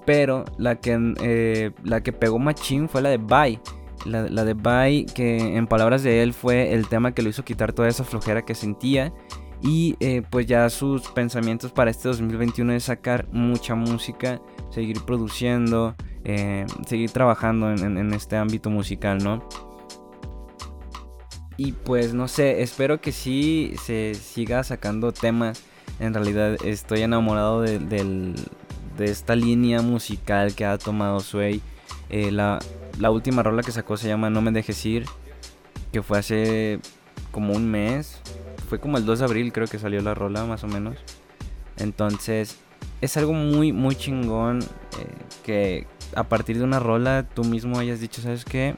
Pero 0.04 0.44
la 0.58 0.80
que, 0.80 1.14
eh, 1.22 1.70
la 1.82 2.02
que 2.02 2.12
pegó 2.12 2.38
machín 2.38 2.88
fue 2.88 3.02
la 3.02 3.10
de 3.10 3.18
Bye 3.18 3.60
la, 4.04 4.44
de 4.44 4.54
Bye, 4.54 5.06
que 5.06 5.56
en 5.56 5.66
palabras 5.66 6.02
de 6.02 6.22
él 6.22 6.32
fue 6.32 6.74
el 6.74 6.88
tema 6.88 7.12
que 7.12 7.22
lo 7.22 7.30
hizo 7.30 7.44
quitar 7.44 7.72
toda 7.72 7.88
esa 7.88 8.04
flojera 8.04 8.42
que 8.42 8.54
sentía. 8.54 9.12
Y 9.66 9.96
eh, 10.00 10.22
pues 10.28 10.44
ya 10.44 10.68
sus 10.68 11.08
pensamientos 11.08 11.72
para 11.72 11.90
este 11.90 12.08
2021 12.08 12.74
es 12.74 12.84
sacar 12.84 13.26
mucha 13.32 13.74
música, 13.74 14.42
seguir 14.68 15.00
produciendo, 15.06 15.94
eh, 16.22 16.66
seguir 16.86 17.10
trabajando 17.10 17.70
en, 17.70 18.12
este 18.12 18.36
ámbito 18.36 18.68
musical, 18.68 19.24
¿no? 19.24 19.42
Y 21.56 21.72
pues 21.72 22.12
no 22.12 22.28
sé, 22.28 22.60
espero 22.60 23.00
que 23.00 23.10
sí 23.10 23.74
se 23.82 24.12
siga 24.14 24.62
sacando 24.64 25.12
temas. 25.12 25.62
En 25.98 26.12
realidad 26.12 26.58
estoy 26.62 27.00
enamorado 27.00 27.62
de, 27.62 28.34
esta 28.98 29.34
línea 29.34 29.80
musical 29.80 30.54
que 30.54 30.66
ha 30.66 30.76
tomado 30.76 31.20
Sway. 31.20 31.62
Eh, 32.10 32.30
la, 32.30 32.58
la 32.98 33.10
última 33.10 33.42
rola 33.42 33.62
que 33.62 33.72
sacó 33.72 33.96
se 33.96 34.08
llama 34.08 34.28
No 34.28 34.42
me 34.42 34.50
dejes 34.50 34.84
ir, 34.84 35.06
que 35.90 36.02
fue 36.02 36.18
hace 36.18 36.80
como 37.32 37.54
un 37.54 37.70
mes. 37.70 38.20
Fue 38.74 38.80
como 38.80 38.98
el 38.98 39.06
2 39.06 39.20
de 39.20 39.24
abril 39.26 39.52
creo 39.52 39.68
que 39.68 39.78
salió 39.78 40.02
la 40.02 40.14
rola 40.14 40.44
más 40.46 40.64
o 40.64 40.66
menos. 40.66 40.96
Entonces 41.76 42.58
es 43.00 43.16
algo 43.16 43.32
muy, 43.32 43.72
muy 43.72 43.94
chingón 43.94 44.62
eh, 44.98 45.06
que 45.44 45.86
a 46.16 46.24
partir 46.24 46.58
de 46.58 46.64
una 46.64 46.80
rola 46.80 47.24
tú 47.32 47.44
mismo 47.44 47.78
hayas 47.78 48.00
dicho, 48.00 48.20
¿sabes 48.20 48.44
qué? 48.44 48.74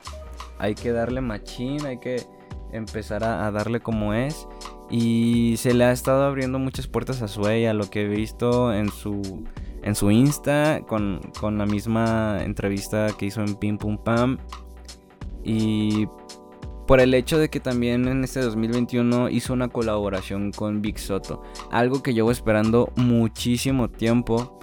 Hay 0.58 0.74
que 0.74 0.92
darle 0.92 1.22
machín, 1.22 1.86
hay 1.86 1.96
que 1.96 2.26
empezar 2.72 3.24
a, 3.24 3.50
darle 3.50 3.80
como 3.80 4.12
es. 4.12 4.46
Y 4.90 5.54
se 5.56 5.72
le 5.72 5.84
ha 5.84 5.92
estado 5.92 6.24
abriendo 6.24 6.58
muchas 6.58 6.88
puertas 6.88 7.22
a 7.22 7.28
Sway, 7.28 7.64
a 7.64 7.72
lo 7.72 7.88
que 7.88 8.02
he 8.02 8.06
visto 8.06 8.74
en 8.74 8.90
su 8.90 9.44
en 9.82 9.94
su 9.94 10.10
Insta 10.10 10.82
con, 10.86 11.22
la 11.56 11.64
misma 11.64 12.42
entrevista 12.42 13.06
que 13.18 13.24
hizo 13.24 13.40
en 13.40 13.54
Pim 13.54 13.78
Pum 13.78 13.96
Pam. 13.96 14.36
Y 15.42 16.06
por 16.86 17.00
el 17.00 17.14
hecho 17.14 17.38
de 17.38 17.48
que 17.48 17.60
también 17.60 18.06
en 18.08 18.22
este 18.24 18.40
2021 18.40 19.28
hizo 19.30 19.52
una 19.52 19.68
colaboración 19.68 20.52
con 20.52 20.82
Big 20.82 20.98
Soto. 20.98 21.42
Algo 21.70 22.02
que 22.02 22.14
llevo 22.14 22.30
esperando 22.30 22.92
muchísimo 22.96 23.88
tiempo. 23.88 24.60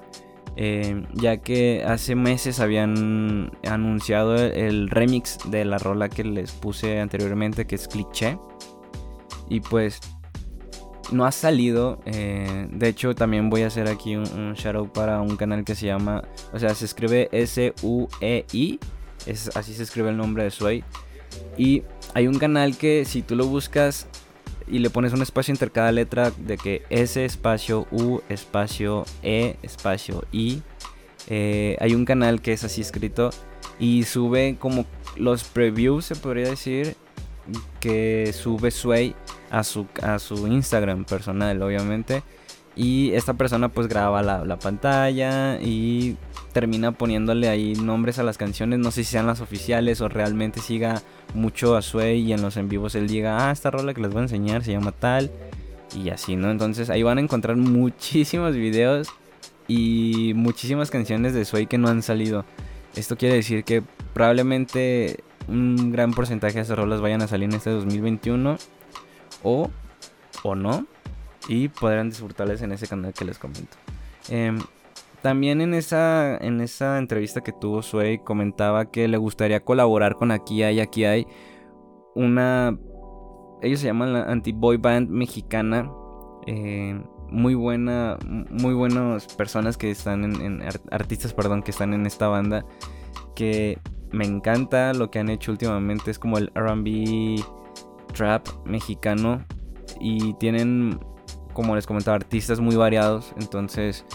Eh, 0.56 1.04
ya 1.14 1.38
que 1.38 1.84
hace 1.84 2.14
meses 2.14 2.60
habían 2.60 3.52
anunciado 3.68 4.36
el 4.36 4.90
remix 4.90 5.40
de 5.50 5.66
la 5.66 5.80
rola 5.80 6.10
que 6.10 6.24
les 6.24 6.52
puse 6.52 7.00
anteriormente, 7.00 7.66
que 7.66 7.76
es 7.76 7.88
cliché. 7.88 8.38
Y 9.50 9.60
pues 9.60 10.00
no 11.12 11.26
ha 11.26 11.32
salido. 11.32 12.00
Eh, 12.06 12.68
de 12.72 12.88
hecho, 12.88 13.16
también 13.16 13.50
voy 13.50 13.64
a 13.64 13.68
hacer 13.68 13.88
aquí 13.88 14.16
un, 14.16 14.28
un 14.32 14.54
shout 14.54 14.92
para 14.92 15.22
un 15.22 15.36
canal 15.36 15.66
que 15.66 15.76
se 15.76 15.88
llama. 15.88 16.24
O 16.54 16.60
sea, 16.60 16.74
se 16.74 16.86
escribe 16.86 17.28
S-U-E-I. 17.32 18.80
Es, 19.26 19.56
así 19.56 19.74
se 19.74 19.84
escribe 19.84 20.10
el 20.10 20.18
nombre 20.18 20.44
de 20.44 20.52
Sway. 20.52 20.84
Y 21.58 21.84
hay 22.13 22.28
un 22.28 22.38
canal 22.39 22.78
que 22.78 23.06
si 23.06 23.21
tú 23.21 23.36
lo 23.36 23.45
buscas 23.45 24.08
y 24.67 24.80
le 24.80 24.89
pones 24.89 25.13
un 25.13 25.21
espacio 25.21 25.52
entre 25.52 25.69
cada 25.69 25.91
letra 25.91 26.32
de 26.32 26.58
que 26.58 26.84
S 26.89 27.23
espacio 27.23 27.88
U 27.91 28.21
espacio 28.30 29.06
E 29.21 29.58
espacio 29.62 30.23
I. 30.32 30.62
Eh, 31.28 31.78
hay 31.80 31.95
un 31.95 32.06
canal 32.06 32.41
que 32.41 32.54
es 32.54 32.63
así 32.63 32.82
escrito 32.82 33.32
y 33.80 34.04
sube 34.04 34.58
como 34.60 34.86
los 35.15 35.43
previews, 35.43 36.06
se 36.06 36.15
podría 36.15 36.49
decir, 36.49 36.95
que 37.80 38.32
sube 38.34 38.71
Sway 38.71 39.15
a 39.49 39.63
su, 39.63 39.88
a 40.02 40.19
su 40.19 40.47
Instagram 40.47 41.06
personal, 41.06 41.62
obviamente. 41.62 42.23
Y 42.76 43.12
esta 43.14 43.36
persona 43.36 43.70
pues 43.70 43.88
graba 43.88 44.24
la, 44.24 44.58
pantalla 44.58 45.60
y 45.62 46.18
termina 46.54 46.92
poniéndole 46.92 47.48
ahí 47.50 47.74
nombres 47.74 48.18
a 48.18 48.24
las 48.24 48.38
canciones. 48.38 48.80
No 48.80 48.90
sé 48.92 49.04
si 49.04 49.12
sean 49.12 49.28
las 49.28 49.42
oficiales 49.42 50.02
o 50.02 50.10
realmente 50.10 50.60
siga 50.60 51.02
mucho 51.36 51.76
a 51.76 51.82
Sway 51.82 52.22
y 52.22 52.34
en 52.34 52.42
los 52.42 52.58
en 52.58 52.70
vivos 52.70 52.96
él 52.96 53.08
diga, 53.08 53.48
ah, 53.48 53.52
esta 53.52 53.70
rola 53.70 53.94
que 53.94 54.02
les 54.02 54.12
voy 54.12 54.20
a 54.20 54.24
enseñar 54.24 54.64
se 54.64 54.72
llama 54.72 54.92
tal. 54.92 55.32
y 55.96 56.10
así, 56.10 56.36
¿no? 56.36 56.50
Entonces 56.50 56.90
ahí 56.90 57.04
van 57.04 57.20
a 57.20 57.22
encontrar 57.22 57.56
muchísimos 57.58 58.56
videos 58.56 59.08
y 59.68 60.34
muchísimas 60.36 60.90
canciones 60.90 61.34
de 61.34 61.46
Sway 61.46 61.68
que 61.68 61.78
no 61.78 61.90
han 61.90 62.02
salido. 62.02 62.44
Esto 62.96 63.18
quiere 63.18 63.36
decir 63.36 63.64
que 63.64 63.84
probablemente 64.14 65.24
un 65.48 65.92
gran 65.92 66.14
porcentaje 66.14 66.56
de 66.56 66.62
esas 66.62 66.78
rolas 66.78 67.02
vayan 67.02 67.22
a 67.22 67.28
salir 67.28 67.50
en 67.50 67.56
este 67.56 67.70
2021 67.70 68.58
o, 69.44 69.70
o 70.44 70.56
no 70.56 70.88
y 71.48 71.68
podrán 71.68 72.10
disfrutarles 72.10 72.62
en 72.62 72.72
ese 72.72 72.88
canal 72.88 73.14
que 73.14 73.26
les 73.26 73.38
comento. 73.38 73.78
Em, 74.30 74.60
también 75.22 75.62
en 75.62 75.74
esa, 75.74 76.38
en 76.38 76.60
esa 76.62 76.98
entrevista 76.98 77.42
que 77.42 77.54
tuvo 77.54 77.82
Sway 77.82 78.20
comentaba 78.20 78.92
que 78.92 79.08
le 79.08 79.18
gustaría 79.18 79.64
colaborar 79.64 80.16
con 80.16 80.32
Aquí 80.32 80.64
hay, 80.64 80.80
aquí 80.80 81.06
hay 81.06 81.28
una... 82.16 82.78
Ellos 83.62 83.80
se 83.80 83.88
llaman 83.88 84.12
la 84.12 84.24
anti-boy 84.24 84.78
band 84.78 85.10
mexicana. 85.10 85.90
Eh, 86.46 87.02
muy 87.30 87.56
buena, 87.56 88.18
muy 88.26 88.74
buenas 88.74 89.26
personas 89.36 89.78
que 89.78 89.90
están 89.90 90.24
en, 90.42 90.62
artistas, 90.92 91.34
perdón, 91.34 91.64
que 91.64 91.72
están 91.72 91.94
en 91.94 92.06
esta 92.06 92.28
banda. 92.28 92.66
Que 93.34 93.80
me 94.12 94.26
encanta 94.26 94.94
lo 94.94 95.10
que 95.10 95.20
han 95.20 95.30
hecho 95.30 95.52
últimamente. 95.52 96.12
Es 96.12 96.20
como 96.20 96.38
el 96.38 96.52
RB 96.54 97.42
trap 98.14 98.48
mexicano. 98.66 99.46
Y 100.02 100.34
tienen, 100.34 101.00
como 101.54 101.76
les 101.76 101.86
comentaba, 101.86 102.16
artistas 102.16 102.60
muy 102.60 102.76
variados. 102.76 103.34
Entonces, 103.39 104.06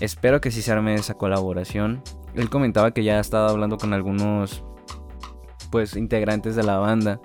espero 0.00 0.40
que 0.40 0.50
sí 0.50 0.62
se 0.62 0.72
arme 0.72 0.94
esa 0.94 1.14
colaboración. 1.14 2.02
Él 2.34 2.50
comentaba 2.50 2.92
que 2.92 3.04
ya 3.04 3.16
ha 3.16 3.20
estado 3.20 3.48
hablando 3.48 3.78
con 3.78 3.92
algunos, 3.92 4.64
pues, 5.70 5.96
integrantes 5.96 6.56
de 6.56 6.62
la 6.62 6.78
banda. 6.78 7.20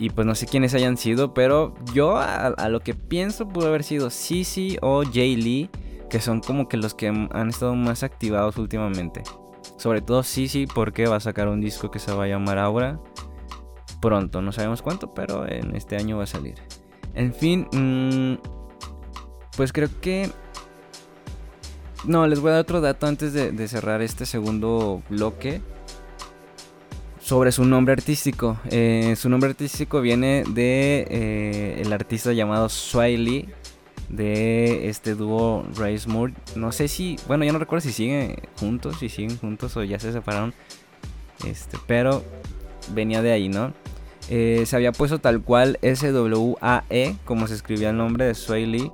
Y 0.00 0.08
pues 0.08 0.26
no 0.26 0.34
sé 0.34 0.46
quiénes 0.46 0.72
hayan 0.72 0.96
sido, 0.96 1.34
pero 1.34 1.74
yo 1.92 2.16
a, 2.16 2.68
lo 2.70 2.80
que 2.80 2.94
pienso 2.94 3.46
pudo 3.46 3.68
haber 3.68 3.84
sido 3.84 4.08
Sisi 4.08 4.78
o 4.80 5.02
Jay 5.04 5.36
Lee, 5.36 5.68
que 6.08 6.20
son 6.20 6.40
como 6.40 6.68
que 6.68 6.78
los 6.78 6.94
que 6.94 7.08
han 7.08 7.48
estado 7.50 7.74
más 7.74 8.02
activados 8.02 8.56
últimamente. 8.56 9.22
Sobre 9.76 10.00
todo 10.00 10.22
Sisi 10.22 10.66
porque 10.66 11.06
va 11.06 11.16
a 11.16 11.20
sacar 11.20 11.48
un 11.48 11.60
disco 11.60 11.90
que 11.90 11.98
se 11.98 12.12
va 12.12 12.24
a 12.24 12.28
llamar 12.28 12.58
Aura. 12.58 12.98
Pronto, 14.00 14.40
no 14.40 14.52
sabemos 14.52 14.80
cuánto, 14.80 15.10
pero 15.12 15.46
en 15.46 15.76
este 15.76 15.96
año 15.96 16.16
va 16.16 16.24
a 16.24 16.26
salir. 16.26 16.54
En 17.14 17.34
fin, 17.34 17.66
mm, 17.72 18.38
pues 19.56 19.72
creo 19.72 19.88
que... 20.00 20.30
No, 22.04 22.26
les 22.26 22.40
voy 22.40 22.50
a 22.50 22.52
dar 22.54 22.62
otro 22.62 22.80
dato 22.80 23.06
antes 23.06 23.34
de 23.34 23.68
cerrar 23.68 24.00
este 24.00 24.24
segundo 24.24 25.02
bloque 25.10 25.60
sobre 27.30 27.52
su 27.52 27.64
nombre 27.64 27.92
artístico. 27.92 28.58
Eh, 28.70 29.14
su 29.16 29.28
nombre 29.28 29.50
artístico 29.50 30.00
viene 30.00 30.42
de 30.48 31.06
eh, 31.08 31.80
el 31.80 31.92
artista 31.92 32.32
llamado 32.32 32.68
Swiley 32.68 33.48
de 34.08 34.88
este 34.88 35.14
dúo 35.14 35.64
Race 35.76 36.08
Moore. 36.08 36.34
No 36.56 36.72
sé 36.72 36.88
si, 36.88 37.14
bueno, 37.28 37.44
ya 37.44 37.52
no 37.52 37.60
recuerdo 37.60 37.86
si 37.86 37.92
siguen 37.92 38.34
juntos, 38.58 38.98
si 38.98 39.08
siguen 39.08 39.38
juntos 39.38 39.76
o 39.76 39.84
ya 39.84 40.00
se 40.00 40.12
separaron. 40.12 40.52
Este, 41.46 41.78
pero 41.86 42.24
venía 42.94 43.22
de 43.22 43.30
ahí, 43.30 43.48
¿no? 43.48 43.72
Eh, 44.28 44.64
se 44.66 44.76
había 44.76 44.92
puesto 44.92 45.18
tal 45.18 45.42
cual 45.42 45.78
S-W-A-E, 45.82 47.16
como 47.24 47.46
se 47.46 47.54
escribía 47.54 47.90
el 47.90 47.96
nombre 47.96 48.26
de 48.26 48.34
Swiley. 48.34 48.92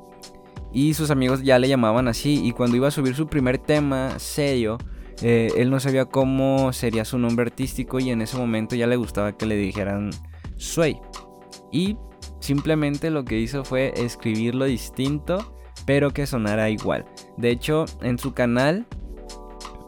Y 0.72 0.94
sus 0.94 1.10
amigos 1.10 1.42
ya 1.42 1.58
le 1.58 1.68
llamaban 1.68 2.08
así. 2.08 2.40
Y 2.44 2.52
cuando 2.52 2.76
iba 2.76 2.88
a 2.88 2.90
subir 2.90 3.14
su 3.14 3.26
primer 3.26 3.58
tema 3.58 4.18
serio, 4.18 4.78
eh, 5.22 5.50
él 5.56 5.70
no 5.70 5.80
sabía 5.80 6.04
cómo 6.04 6.72
sería 6.72 7.04
su 7.04 7.18
nombre 7.18 7.46
artístico 7.46 7.98
y 7.98 8.10
en 8.10 8.20
ese 8.20 8.36
momento 8.36 8.76
ya 8.76 8.86
le 8.86 8.96
gustaba 8.96 9.32
que 9.32 9.46
le 9.46 9.56
dijeran 9.56 10.10
Sway. 10.56 11.00
Y 11.72 11.96
simplemente 12.40 13.10
lo 13.10 13.24
que 13.24 13.38
hizo 13.38 13.64
fue 13.64 13.94
escribirlo 13.96 14.66
distinto, 14.66 15.54
pero 15.86 16.12
que 16.12 16.26
sonara 16.26 16.68
igual. 16.68 17.06
De 17.38 17.50
hecho, 17.50 17.86
en 18.02 18.18
su 18.18 18.34
canal, 18.34 18.86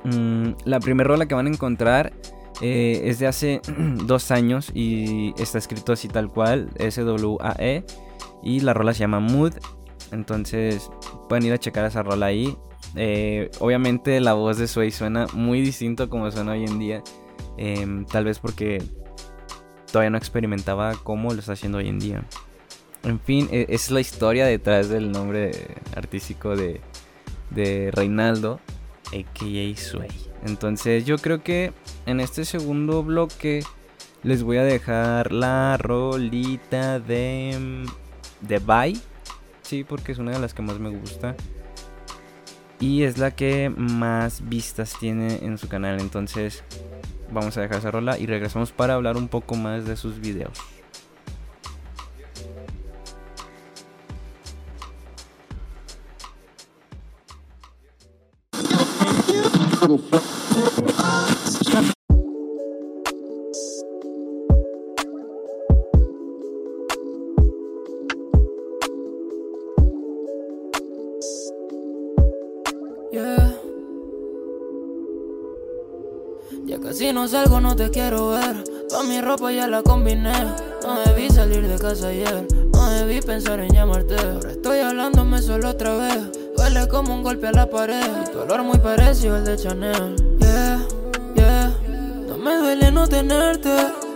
mm, 0.05 0.51
la 0.65 0.81
primera 0.81 1.09
rola 1.09 1.27
que 1.27 1.35
van 1.35 1.47
a 1.47 1.51
encontrar 1.51 2.13
eh, 2.61 3.03
es 3.05 3.19
de 3.19 3.27
hace 3.27 3.61
dos 4.05 4.31
años 4.31 4.71
y 4.75 5.35
está 5.41 5.59
escrito 5.59 5.93
así 5.93 6.09
tal 6.09 6.29
cual, 6.29 6.71
S-W-A-E. 6.77 7.85
Y 8.43 8.61
la 8.61 8.75
rola 8.75 8.95
se 8.95 9.01
llama 9.01 9.21
Mood. 9.21 9.55
Entonces 10.13 10.91
pueden 11.29 11.47
ir 11.47 11.53
a 11.53 11.59
checar 11.59 11.85
esa 11.85 12.03
rola 12.03 12.27
ahí. 12.27 12.57
Eh, 12.97 13.51
obviamente 13.59 14.19
la 14.21 14.33
voz 14.33 14.59
de 14.59 14.67
Sway 14.67 14.91
suena 14.91 15.27
muy 15.35 15.61
distinto 15.61 16.09
como 16.09 16.31
suena 16.31 16.53
hoy 16.53 16.65
en 16.65 16.79
día. 16.79 17.03
Em, 17.57 18.07
tal 18.07 18.25
vez 18.25 18.39
porque 18.39 18.83
todavía 19.91 20.11
no 20.11 20.19
experimentaba 20.19 20.95
cómo 21.03 21.33
lo 21.33 21.41
está 21.41 21.53
haciendo 21.53 21.79
hoy 21.79 21.89
en 21.89 21.99
día. 21.99 22.25
En 23.03 23.21
fin, 23.21 23.49
e, 23.51 23.67
es 23.69 23.91
la 23.91 24.01
historia 24.01 24.47
detrás 24.47 24.89
del 24.89 25.11
nombre 25.13 25.51
artístico 25.95 26.57
de, 26.57 26.81
de 27.51 27.91
Reinaldo, 27.93 28.61
a.k.a. 29.09 29.77
Sway. 29.77 30.11
Entonces 30.47 31.05
yo 31.05 31.19
creo 31.19 31.43
que 31.43 31.73
en 32.09 32.21
este 32.21 32.47
segundo 32.47 33.03
bloque 33.03 33.63
les 34.23 34.43
voy 34.43 34.57
a 34.57 34.65
dejar 34.65 35.31
la 35.31 35.77
rolita 35.77 36.99
de, 36.99 37.87
de 38.41 38.59
Bye. 38.61 38.99
Sí, 39.61 39.85
porque 39.85 40.13
es 40.13 40.19
una 40.19 40.33
de 40.33 40.39
las 40.39 40.55
que 40.55 40.63
más 40.63 40.79
me 40.79 40.89
gusta 40.89 41.37
y 42.81 43.03
es 43.03 43.19
la 43.19 43.33
que 43.33 43.69
más 43.69 44.49
vistas 44.49 44.95
tiene 44.99 45.45
en 45.45 45.59
su 45.59 45.69
canal. 45.69 46.01
Entonces 46.01 46.65
vamos 47.31 47.59
a 47.59 47.61
dejar 47.61 47.81
esa 47.81 47.91
rola 47.91 48.19
y 48.19 48.25
regresamos 48.25 48.73
para 48.73 48.95
hablar 48.95 49.19
un 49.19 49.29
poco 49.29 49.55
más 49.55 49.85
de 49.85 49.97
sus 49.97 50.19
videos. 50.19 50.59
Te 77.79 77.91
quiero 77.91 78.31
ver. 78.31 78.65
Toda 78.89 79.05
mi 79.05 79.21
ropa 79.21 79.53
ya 79.53 79.69
la 79.69 79.83
combiné. 79.83 80.33
No 80.83 80.99
debí 81.07 81.31
salir 81.31 81.67
de 81.67 81.79
casa 81.79 82.09
ayer. 82.09 82.45
No 82.73 82.91
debí 82.91 83.21
pensar 83.21 83.61
en 83.61 83.73
llamarte. 83.73 84.17
Ahora 84.17 84.51
estoy 84.51 84.81
hablándome 84.81 85.41
solo 85.41 85.71
otra 85.71 85.95
vez. 85.97 86.19
Duele 86.57 86.89
como 86.89 87.15
un 87.15 87.23
golpe 87.23 87.47
a 87.47 87.53
la 87.53 87.71
pared. 87.71 88.31
Tu 88.33 88.41
olor 88.41 88.65
muy 88.65 88.79
parecido 88.79 89.37
al 89.37 89.45
de 89.45 89.57
Chanel. 89.57 90.17
Yeah, 90.41 90.87
yeah. 91.37 91.73
No 92.27 92.37
me 92.37 92.57
duele 92.57 92.91
no 92.91 93.07
tenerte. 93.07 93.71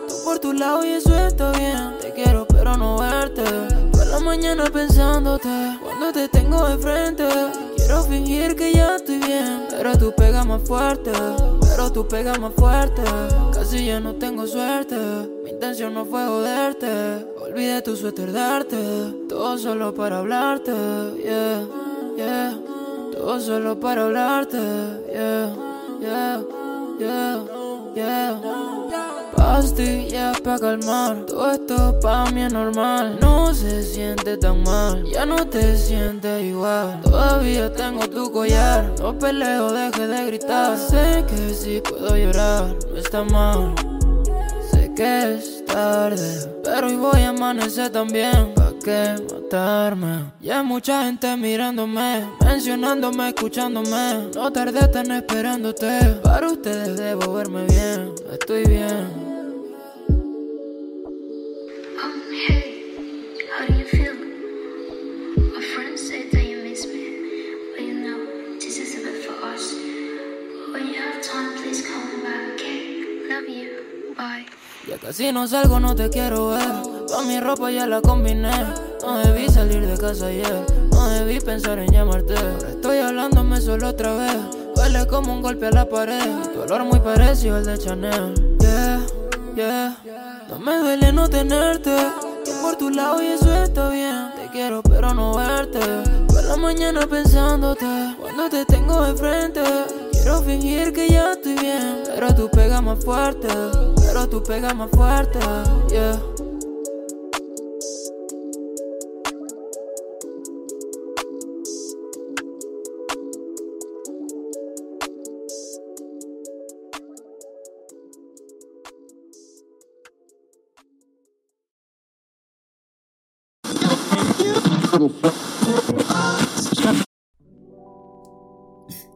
Tú 0.08 0.14
por 0.24 0.40
tu 0.40 0.52
lado 0.52 0.84
y 0.84 0.94
eso 0.94 1.16
está 1.16 1.52
bien. 1.52 1.94
Te 2.00 2.12
quiero 2.12 2.48
pero 2.48 2.76
no 2.76 2.98
verte. 2.98 3.44
Toda 3.92 4.06
la 4.06 4.18
mañana 4.18 4.64
pensándote. 4.72 5.78
Cuando 5.84 6.12
te 6.12 6.28
tengo 6.28 6.68
de 6.68 6.78
frente. 6.78 7.28
Quiero 7.76 8.02
fingir 8.02 8.56
que 8.56 8.72
ya 8.72 8.96
estoy 8.96 9.18
bien. 9.18 9.66
Pero 9.70 9.96
tú 9.96 10.12
pegas 10.16 10.44
más 10.44 10.62
fuerte. 10.62 11.12
Pero 11.60 11.92
tú 11.92 12.08
pegas 12.08 12.40
más 12.40 12.52
fuerte. 12.56 13.02
Casi 13.72 13.86
ya 13.86 14.00
no 14.00 14.14
tengo 14.16 14.46
suerte. 14.46 14.96
Mi 15.44 15.48
intención 15.48 15.94
no 15.94 16.04
fue 16.04 16.26
joderte. 16.26 17.24
Olvidé 17.40 17.80
tu 17.80 17.96
suéter 17.96 18.30
darte. 18.30 18.76
Todo 19.30 19.56
solo 19.56 19.94
para 19.94 20.18
hablarte. 20.18 20.72
Yeah, 21.16 21.66
yeah. 22.14 22.60
Todo 23.12 23.40
solo 23.40 23.80
para 23.80 24.02
hablarte. 24.02 24.58
Yeah, 25.10 25.56
yeah, 26.02 26.42
yeah, 27.00 27.44
yeah. 27.96 28.81
Pastillas 29.36 30.40
para 30.40 30.58
calmar, 30.58 31.26
todo 31.26 31.50
esto 31.50 31.98
pa' 32.00 32.30
mí 32.30 32.42
es 32.42 32.52
normal. 32.52 33.18
No 33.20 33.52
se 33.54 33.82
siente 33.82 34.36
tan 34.36 34.62
mal, 34.62 35.04
ya 35.04 35.26
no 35.26 35.46
te 35.46 35.76
sientes 35.76 36.42
igual. 36.42 37.00
Todavía 37.02 37.72
tengo 37.72 38.08
tu 38.08 38.30
collar, 38.30 38.92
no 38.98 39.18
peleo, 39.18 39.72
deje 39.72 40.06
de 40.06 40.26
gritar. 40.26 40.78
Sé 40.78 41.24
que 41.28 41.54
si 41.54 41.80
puedo 41.80 42.16
llorar, 42.16 42.74
no 42.90 42.96
está 42.96 43.24
mal. 43.24 43.74
Sé 44.70 44.92
que 44.94 45.34
es 45.34 45.64
tarde, 45.66 46.50
pero 46.64 46.86
hoy 46.86 46.96
voy 46.96 47.20
a 47.20 47.28
amanecer 47.30 47.90
también. 47.90 48.52
¿Pa' 48.54 48.72
qué 48.84 49.14
matarme? 49.32 50.32
Ya 50.40 50.60
hay 50.60 50.64
mucha 50.64 51.04
gente 51.04 51.36
mirándome, 51.36 52.26
mencionándome, 52.44 53.28
escuchándome. 53.28 54.30
No 54.34 54.52
tardé 54.52 54.88
tan 54.88 55.10
esperándote, 55.10 56.20
para 56.22 56.48
ustedes 56.48 56.96
debo 56.96 57.34
verme 57.34 57.64
bien, 57.66 58.14
estoy 58.32 58.64
bien. 58.64 59.21
Casi 75.22 75.32
no 75.32 75.46
salgo, 75.46 75.78
no 75.78 75.94
te 75.94 76.10
quiero 76.10 76.48
ver. 76.48 76.82
Toda 77.06 77.22
mi 77.22 77.38
ropa 77.38 77.70
ya 77.70 77.86
la 77.86 78.00
combiné. 78.00 78.50
No 79.02 79.18
debí 79.18 79.48
salir 79.48 79.86
de 79.86 79.96
casa 79.96 80.26
ayer, 80.26 80.66
no 80.90 81.08
debí 81.10 81.38
pensar 81.38 81.78
en 81.78 81.92
llamarte. 81.92 82.34
estoy 82.68 82.98
hablándome 82.98 83.60
solo 83.60 83.90
otra 83.90 84.16
vez. 84.16 84.36
Huele 84.74 85.06
como 85.06 85.32
un 85.32 85.40
golpe 85.40 85.68
a 85.68 85.70
la 85.70 85.88
pared. 85.88 86.50
Tu 86.52 86.62
olor 86.62 86.82
muy 86.82 86.98
parecido 86.98 87.54
al 87.54 87.64
de 87.64 87.78
Chanel. 87.78 88.34
Yeah, 88.58 89.00
yeah. 89.54 89.96
No 90.48 90.58
me 90.58 90.76
duele 90.78 91.12
no 91.12 91.28
tenerte. 91.28 91.96
por 92.60 92.74
tu 92.74 92.90
lado 92.90 93.22
y 93.22 93.26
eso 93.26 93.54
está 93.62 93.90
bien. 93.90 94.32
Te 94.34 94.50
quiero 94.50 94.82
pero 94.82 95.14
no 95.14 95.36
verte. 95.36 95.78
Por 96.26 96.42
la 96.42 96.56
mañana 96.56 97.06
pensándote. 97.06 98.16
Cuando 98.20 98.48
te 98.50 98.64
tengo 98.64 99.06
enfrente. 99.06 99.62
Quiero 100.10 100.42
fingir 100.42 100.92
que 100.92 101.08
ya 101.08 101.30
estoy 101.30 101.54
bien. 101.54 102.02
Pero 102.12 102.34
tú 102.34 102.50
pegas 102.50 102.82
más 102.82 103.04
fuerte. 103.04 103.46
Pero 104.22 104.38
tú 104.38 104.42
pegas 104.44 104.76
más 104.76 104.88
fuerte. 104.90 105.40
Yeah. 105.90 106.22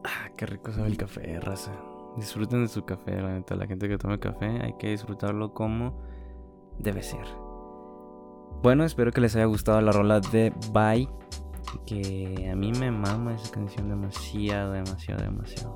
Ah, 0.03 0.29
qué 0.35 0.45
rico 0.47 0.73
sabe 0.73 0.87
el 0.89 0.97
café, 0.97 1.39
raza. 1.39 1.96
Disfruten 2.17 2.63
de 2.63 2.67
su 2.67 2.83
café, 2.83 3.21
la. 3.21 3.41
La 3.55 3.67
gente 3.67 3.87
que 3.87 3.97
tome 3.97 4.19
café 4.19 4.59
hay 4.61 4.73
que 4.73 4.89
disfrutarlo 4.89 5.53
como 5.53 6.01
debe 6.79 7.03
ser. 7.03 7.25
Bueno, 8.61 8.83
espero 8.83 9.11
que 9.11 9.21
les 9.21 9.35
haya 9.35 9.45
gustado 9.45 9.79
la 9.81 9.91
rola 9.91 10.19
de 10.19 10.51
Bye. 10.73 11.07
Que 11.85 12.49
a 12.51 12.55
mí 12.55 12.71
me 12.79 12.91
mama 12.91 13.35
esa 13.35 13.51
canción 13.51 13.89
demasiado, 13.89 14.71
demasiado, 14.71 15.21
demasiado. 15.21 15.75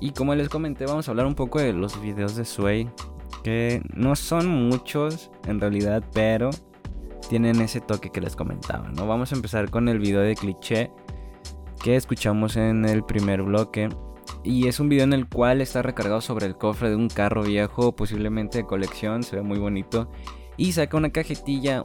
Y 0.00 0.12
como 0.12 0.34
les 0.34 0.48
comenté, 0.48 0.86
vamos 0.86 1.08
a 1.08 1.10
hablar 1.10 1.26
un 1.26 1.34
poco 1.34 1.58
de 1.58 1.72
los 1.72 2.00
videos 2.00 2.36
de 2.36 2.44
Sway. 2.44 2.90
Que 3.42 3.82
no 3.94 4.16
son 4.16 4.48
muchos 4.48 5.30
en 5.46 5.60
realidad, 5.60 6.02
pero 6.12 6.50
tienen 7.28 7.60
ese 7.60 7.80
toque 7.80 8.10
que 8.10 8.20
les 8.20 8.36
comentaba, 8.36 8.88
¿no? 8.88 9.06
Vamos 9.06 9.32
a 9.32 9.36
empezar 9.36 9.70
con 9.70 9.88
el 9.88 9.98
video 9.98 10.20
de 10.20 10.34
cliché 10.34 10.90
que 11.82 11.96
escuchamos 11.96 12.56
en 12.56 12.84
el 12.84 13.04
primer 13.04 13.42
bloque. 13.42 13.88
Y 14.44 14.68
es 14.68 14.80
un 14.80 14.88
video 14.88 15.04
en 15.04 15.12
el 15.12 15.28
cual 15.28 15.60
está 15.60 15.82
recargado 15.82 16.20
sobre 16.20 16.46
el 16.46 16.56
cofre 16.56 16.90
de 16.90 16.96
un 16.96 17.08
carro 17.08 17.42
viejo, 17.42 17.94
posiblemente 17.94 18.58
de 18.58 18.66
colección, 18.66 19.22
se 19.22 19.36
ve 19.36 19.42
muy 19.42 19.58
bonito. 19.58 20.10
Y 20.56 20.72
saca 20.72 20.96
una 20.96 21.10
cajetilla, 21.10 21.84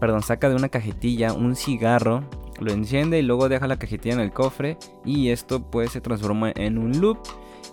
perdón, 0.00 0.22
saca 0.22 0.48
de 0.48 0.56
una 0.56 0.68
cajetilla 0.68 1.32
un 1.32 1.56
cigarro, 1.56 2.24
lo 2.60 2.72
enciende 2.72 3.18
y 3.18 3.22
luego 3.22 3.48
deja 3.48 3.66
la 3.66 3.78
cajetilla 3.78 4.14
en 4.14 4.20
el 4.20 4.32
cofre. 4.32 4.78
Y 5.04 5.30
esto 5.30 5.70
pues 5.70 5.92
se 5.92 6.00
transforma 6.00 6.52
en 6.54 6.78
un 6.78 7.00
loop 7.00 7.18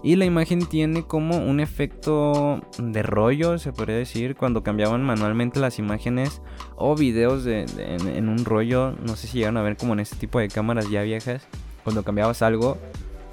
y 0.06 0.18
la 0.18 0.26
imagen 0.26 0.68
tiene 0.68 1.02
como 1.02 1.38
un 1.38 1.60
efecto 1.60 2.62
de 2.78 3.02
rollo, 3.02 3.58
se 3.58 3.74
podría 3.74 3.96
decir, 3.96 4.36
cuando 4.36 4.62
cambiaban 4.62 5.04
manualmente 5.04 5.60
las 5.60 5.80
imágenes 5.80 6.44
o 6.76 6.96
videos 6.96 7.48
en, 7.48 8.30
un 8.30 8.46
rollo. 8.46 8.92
No 8.92 9.16
sé 9.16 9.26
si 9.26 9.40
llegaron 9.40 9.58
a 9.58 9.64
ver 9.64 9.78
como 9.78 9.94
en 9.94 10.02
este 10.02 10.16
tipo 10.16 10.40
de 10.40 10.48
cámaras 10.48 10.92
ya 10.92 11.02
viejas. 11.02 11.48
Cuando 11.84 12.04
cambiabas 12.04 12.44
algo, 12.44 12.78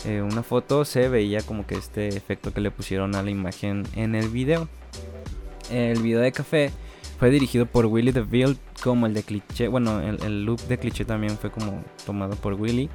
eh, 0.04 0.22
una 0.22 0.42
foto, 0.42 0.84
se 0.84 1.08
veía 1.08 1.42
como 1.42 1.66
que 1.66 1.74
este 1.74 2.08
efecto 2.08 2.52
que 2.52 2.60
le 2.60 2.70
pusieron 2.70 3.14
a 3.14 3.22
la 3.22 3.30
imagen 3.30 3.84
en 3.94 4.14
el 4.14 4.28
video. 4.28 4.68
El 5.70 6.02
video 6.02 6.20
de 6.20 6.32
café 6.32 6.70
fue 7.18 7.30
dirigido 7.30 7.66
por 7.66 7.86
Willy 7.86 8.12
DeVille 8.12 8.56
como 8.82 9.06
el 9.06 9.14
de 9.14 9.22
cliché. 9.22 9.68
Bueno, 9.68 10.00
el, 10.00 10.22
el 10.22 10.44
loop 10.44 10.60
de 10.62 10.78
cliché 10.78 11.04
también 11.04 11.38
fue 11.38 11.50
como 11.50 11.82
tomado 12.04 12.36
por 12.36 12.54
Willy. 12.54 12.90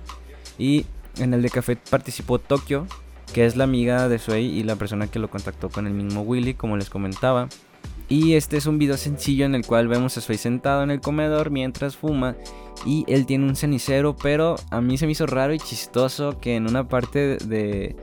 Y 0.58 0.86
en 1.18 1.34
el 1.34 1.42
de 1.42 1.50
café 1.50 1.78
participó 1.78 2.40
Tokyo, 2.40 2.86
que 3.34 3.46
es 3.46 3.56
la 3.56 3.64
amiga 3.64 4.10
de 4.10 4.20
Sway 4.20 4.46
y 4.46 4.64
la 4.64 4.76
persona 4.76 5.08
que 5.08 5.20
lo 5.20 5.30
contactó 5.30 5.70
con 5.70 5.88
el 5.88 5.94
mismo 5.94 6.22
Willy, 6.22 6.54
como 6.54 6.78
les 6.78 6.90
comentaba. 6.90 7.50
Y 8.10 8.36
este 8.36 8.58
es 8.58 8.66
un 8.68 8.78
video 8.78 8.96
sencillo 8.96 9.46
en 9.46 9.54
el 9.54 9.66
cual 9.66 9.88
vemos 9.88 10.18
a 10.18 10.22
Sway 10.22 10.38
sentado 10.38 10.84
en 10.84 10.92
el 10.92 11.02
comedor 11.02 11.52
mientras 11.52 11.98
fuma 11.98 12.38
y 12.86 13.04
él 13.08 13.26
tiene 13.26 13.46
un 13.46 13.56
cenicero, 13.56 14.16
pero 14.16 14.56
a 14.72 14.80
mí 14.80 14.98
se 14.98 15.06
me 15.06 15.12
hizo 15.12 15.26
raro 15.26 15.54
y 15.54 15.60
chistoso 15.60 16.40
que 16.40 16.56
en 16.56 16.70
una 16.70 16.88
parte 16.88 17.38
de, 17.38 17.96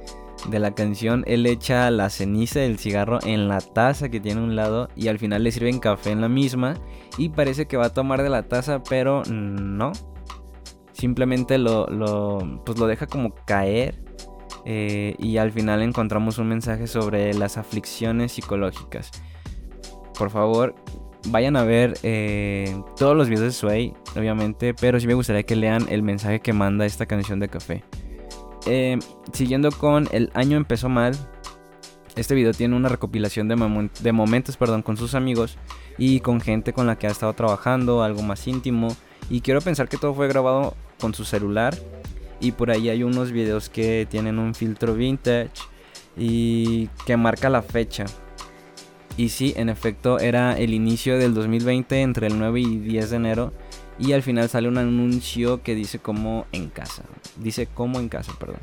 de 0.49 0.59
la 0.59 0.75
canción 0.75 1.25
él 1.27 1.47
echa 1.47 1.91
la 1.91 2.11
ceniza 2.11 2.61
del 2.61 2.79
cigarro 2.79 3.19
en 3.25 3.49
la 3.49 3.61
taza 3.61 4.11
que 4.11 4.21
tiene 4.21 4.41
a 4.41 4.45
un 4.45 4.57
lado 4.57 4.89
y 4.95 5.09
al 5.09 5.19
final 5.19 5.43
le 5.43 5.53
sirven 5.53 5.79
café 5.79 6.11
en 6.11 6.21
la 6.21 6.29
misma 6.29 6.75
y 7.17 7.31
parece 7.31 7.67
que 7.67 7.79
va 7.79 7.87
a 7.87 7.95
tomar 7.95 8.23
de 8.23 8.31
la 8.31 8.43
taza, 8.43 8.83
pero 8.83 9.23
no. 9.25 9.93
Simplemente 10.93 11.59
lo, 11.59 11.87
lo, 11.87 12.63
pues 12.65 12.79
lo 12.79 12.87
deja 12.87 13.07
como 13.07 13.35
caer 13.47 14.05
eh, 14.65 15.15
y 15.19 15.39
al 15.39 15.51
final 15.51 15.83
encontramos 15.83 16.39
un 16.39 16.49
mensaje 16.49 16.87
sobre 16.87 17.35
las 17.35 17.59
aflicciones 17.59 18.33
psicológicas. 18.33 19.11
Por 20.19 20.31
favor, 20.31 20.75
vayan 21.29 21.57
a 21.57 21.65
ver 21.65 21.99
eh, 22.03 22.81
todos 22.97 23.17
los 23.17 23.29
videos 23.29 23.45
de 23.45 23.53
Sway, 23.53 23.95
obviamente, 24.17 24.75
pero 24.75 25.01
sí 25.01 25.07
me 25.07 25.15
gustaría 25.15 25.43
que 25.43 25.57
lean 25.57 25.87
el 25.89 26.03
mensaje 26.03 26.41
que 26.41 26.53
manda 26.53 26.87
esta 26.87 27.07
canción 27.07 27.41
de 27.41 27.49
café. 27.49 27.85
Eh, 28.67 28.99
siguiendo 29.33 29.71
con 29.73 30.09
El 30.13 30.31
año 30.35 30.57
empezó 30.57 30.89
mal. 30.89 31.15
Este 32.17 32.35
video 32.35 32.53
tiene 32.53 32.77
una 32.77 32.89
recopilación 32.89 33.49
de, 33.49 33.91
de 34.01 34.13
momentos 34.13 34.57
perdón, 34.57 34.83
con 34.83 34.97
sus 34.97 35.15
amigos 35.15 35.59
y 35.99 36.21
con 36.21 36.41
gente 36.41 36.73
con 36.73 36.87
la 36.87 36.97
que 36.97 37.09
ha 37.09 37.11
estado 37.11 37.33
trabajando, 37.33 38.03
algo 38.03 38.23
más 38.23 38.47
íntimo. 38.47 38.89
Y 39.31 39.41
quiero 39.41 39.61
pensar 39.61 39.89
que 39.89 39.97
todo 39.97 40.15
fue 40.15 40.29
grabado 40.29 40.75
con 41.01 41.13
su 41.13 41.25
celular 41.25 41.75
y 42.41 42.53
por 42.53 42.71
ahí 42.71 42.89
hay 42.89 43.03
unos 43.03 43.33
videos 43.33 43.69
que 43.69 44.07
tienen 44.09 44.39
un 44.39 44.55
filtro 44.55 44.95
vintage 44.95 45.51
y 46.17 46.89
que 47.07 47.17
marca 47.17 47.49
la 47.49 47.63
fecha. 47.63 48.05
Y 49.17 49.29
sí, 49.29 49.55
en 49.57 49.69
efecto 49.69 50.19
era 50.19 50.59
el 50.59 50.75
inicio 50.75 51.19
del 51.19 51.35
2020 51.35 52.01
entre 52.01 52.27
el 52.27 52.39
9 52.39 52.61
y 52.61 52.79
10 52.79 53.11
de 53.11 53.17
enero 53.17 53.53
y 53.99 54.13
al 54.13 54.23
final 54.23 54.49
sale 54.49 54.69
un 54.69 54.79
anuncio 54.79 55.63
que 55.63 55.75
dice 55.75 55.99
como 55.99 56.47
en 56.53 56.69
casa. 56.69 57.05
Dice 57.37 57.67
como 57.67 58.01
en 58.01 58.09
casa, 58.09 58.33
perdón. 58.39 58.59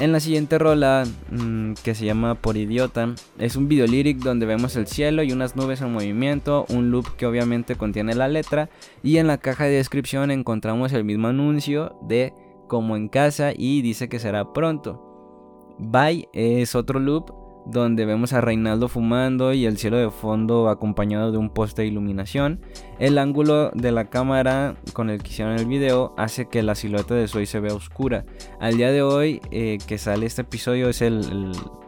En 0.00 0.10
la 0.10 0.20
siguiente 0.20 0.58
rola, 0.58 1.04
mm, 1.30 1.74
que 1.84 1.94
se 1.94 2.06
llama 2.06 2.34
Por 2.34 2.56
Idiota, 2.56 3.14
es 3.38 3.56
un 3.56 3.68
video 3.68 3.86
lyric 3.86 4.18
donde 4.18 4.46
vemos 4.46 4.74
el 4.76 4.86
cielo 4.86 5.22
y 5.22 5.32
unas 5.32 5.54
nubes 5.54 5.82
en 5.82 5.92
movimiento, 5.92 6.64
un 6.70 6.90
loop 6.90 7.14
que 7.16 7.26
obviamente 7.26 7.76
contiene 7.76 8.14
la 8.14 8.26
letra, 8.26 8.70
y 9.02 9.18
en 9.18 9.26
la 9.26 9.38
caja 9.38 9.64
de 9.64 9.72
descripción 9.72 10.30
encontramos 10.30 10.92
el 10.92 11.04
mismo 11.04 11.28
anuncio 11.28 11.96
de 12.02 12.32
como 12.68 12.96
en 12.96 13.08
casa 13.08 13.52
y 13.54 13.82
dice 13.82 14.08
que 14.08 14.18
será 14.18 14.52
pronto. 14.52 15.74
Bye 15.78 16.28
es 16.32 16.74
otro 16.74 16.98
loop 16.98 17.41
donde 17.64 18.04
vemos 18.04 18.32
a 18.32 18.40
Reinaldo 18.40 18.88
fumando 18.88 19.52
y 19.52 19.66
el 19.66 19.78
cielo 19.78 19.98
de 19.98 20.10
fondo 20.10 20.68
acompañado 20.68 21.32
de 21.32 21.38
un 21.38 21.50
poste 21.50 21.82
de 21.82 21.88
iluminación. 21.88 22.60
El 22.98 23.18
ángulo 23.18 23.70
de 23.70 23.92
la 23.92 24.10
cámara 24.10 24.76
con 24.92 25.10
el 25.10 25.22
que 25.22 25.30
hicieron 25.30 25.54
el 25.54 25.66
video 25.66 26.14
hace 26.16 26.48
que 26.48 26.62
la 26.62 26.74
silueta 26.74 27.14
de 27.14 27.28
Zoe 27.28 27.46
se 27.46 27.60
vea 27.60 27.74
oscura. 27.74 28.24
Al 28.60 28.76
día 28.76 28.90
de 28.90 29.02
hoy 29.02 29.40
eh, 29.50 29.78
que 29.86 29.98
sale 29.98 30.26
este 30.26 30.42
episodio 30.42 30.88
es 30.88 31.02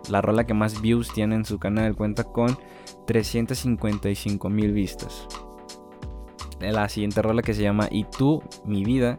la 0.09 0.21
rola 0.21 0.45
que 0.45 0.55
más 0.55 0.81
views 0.81 1.13
tiene 1.13 1.35
en 1.35 1.45
su 1.45 1.59
canal, 1.59 1.97
cuenta 1.97 2.25
con 2.25 2.57
355 3.07 4.49
mil 4.49 4.73
vistas. 4.73 5.27
La 6.61 6.89
siguiente 6.89 7.21
rola 7.21 7.43
que 7.43 7.53
se 7.53 7.63
llama 7.63 7.89
Y 7.91 8.05
tú, 8.05 8.43
mi 8.65 8.85
vida, 8.85 9.19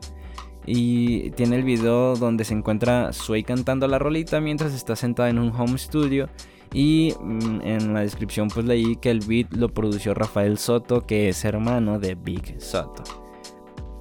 y 0.65 1.31
tiene 1.31 1.57
el 1.57 1.63
video 1.63 2.15
donde 2.15 2.43
se 2.43 2.53
encuentra 2.53 3.13
Sway 3.13 3.43
cantando 3.43 3.87
la 3.87 3.99
rolita 3.99 4.41
mientras 4.41 4.73
está 4.73 4.95
sentada 4.95 5.29
en 5.29 5.39
un 5.39 5.51
home 5.55 5.77
studio. 5.77 6.29
Y 6.73 7.13
mm, 7.21 7.61
en 7.61 7.93
la 7.93 8.01
descripción 8.01 8.49
pues 8.49 8.65
leí 8.65 8.95
que 8.97 9.11
el 9.11 9.19
beat 9.19 9.53
lo 9.53 9.69
produjo 9.69 10.13
Rafael 10.13 10.57
Soto, 10.57 11.05
que 11.05 11.29
es 11.29 11.45
hermano 11.45 11.99
de 11.99 12.15
Big 12.15 12.59
Soto. 12.59 13.03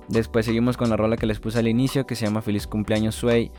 Después 0.09 0.46
seguimos 0.46 0.77
con 0.77 0.90
la 0.90 0.96
rola 0.96 1.16
que 1.16 1.27
les 1.27 1.40
puse 1.40 1.59
al 1.59 1.68
inicio, 1.68 2.07
que 2.07 2.14
se 2.14 2.27
llama 2.27 2.42
Feliz 2.42 2.66
cumpleaños 2.66 3.14
Sway. 3.14 3.50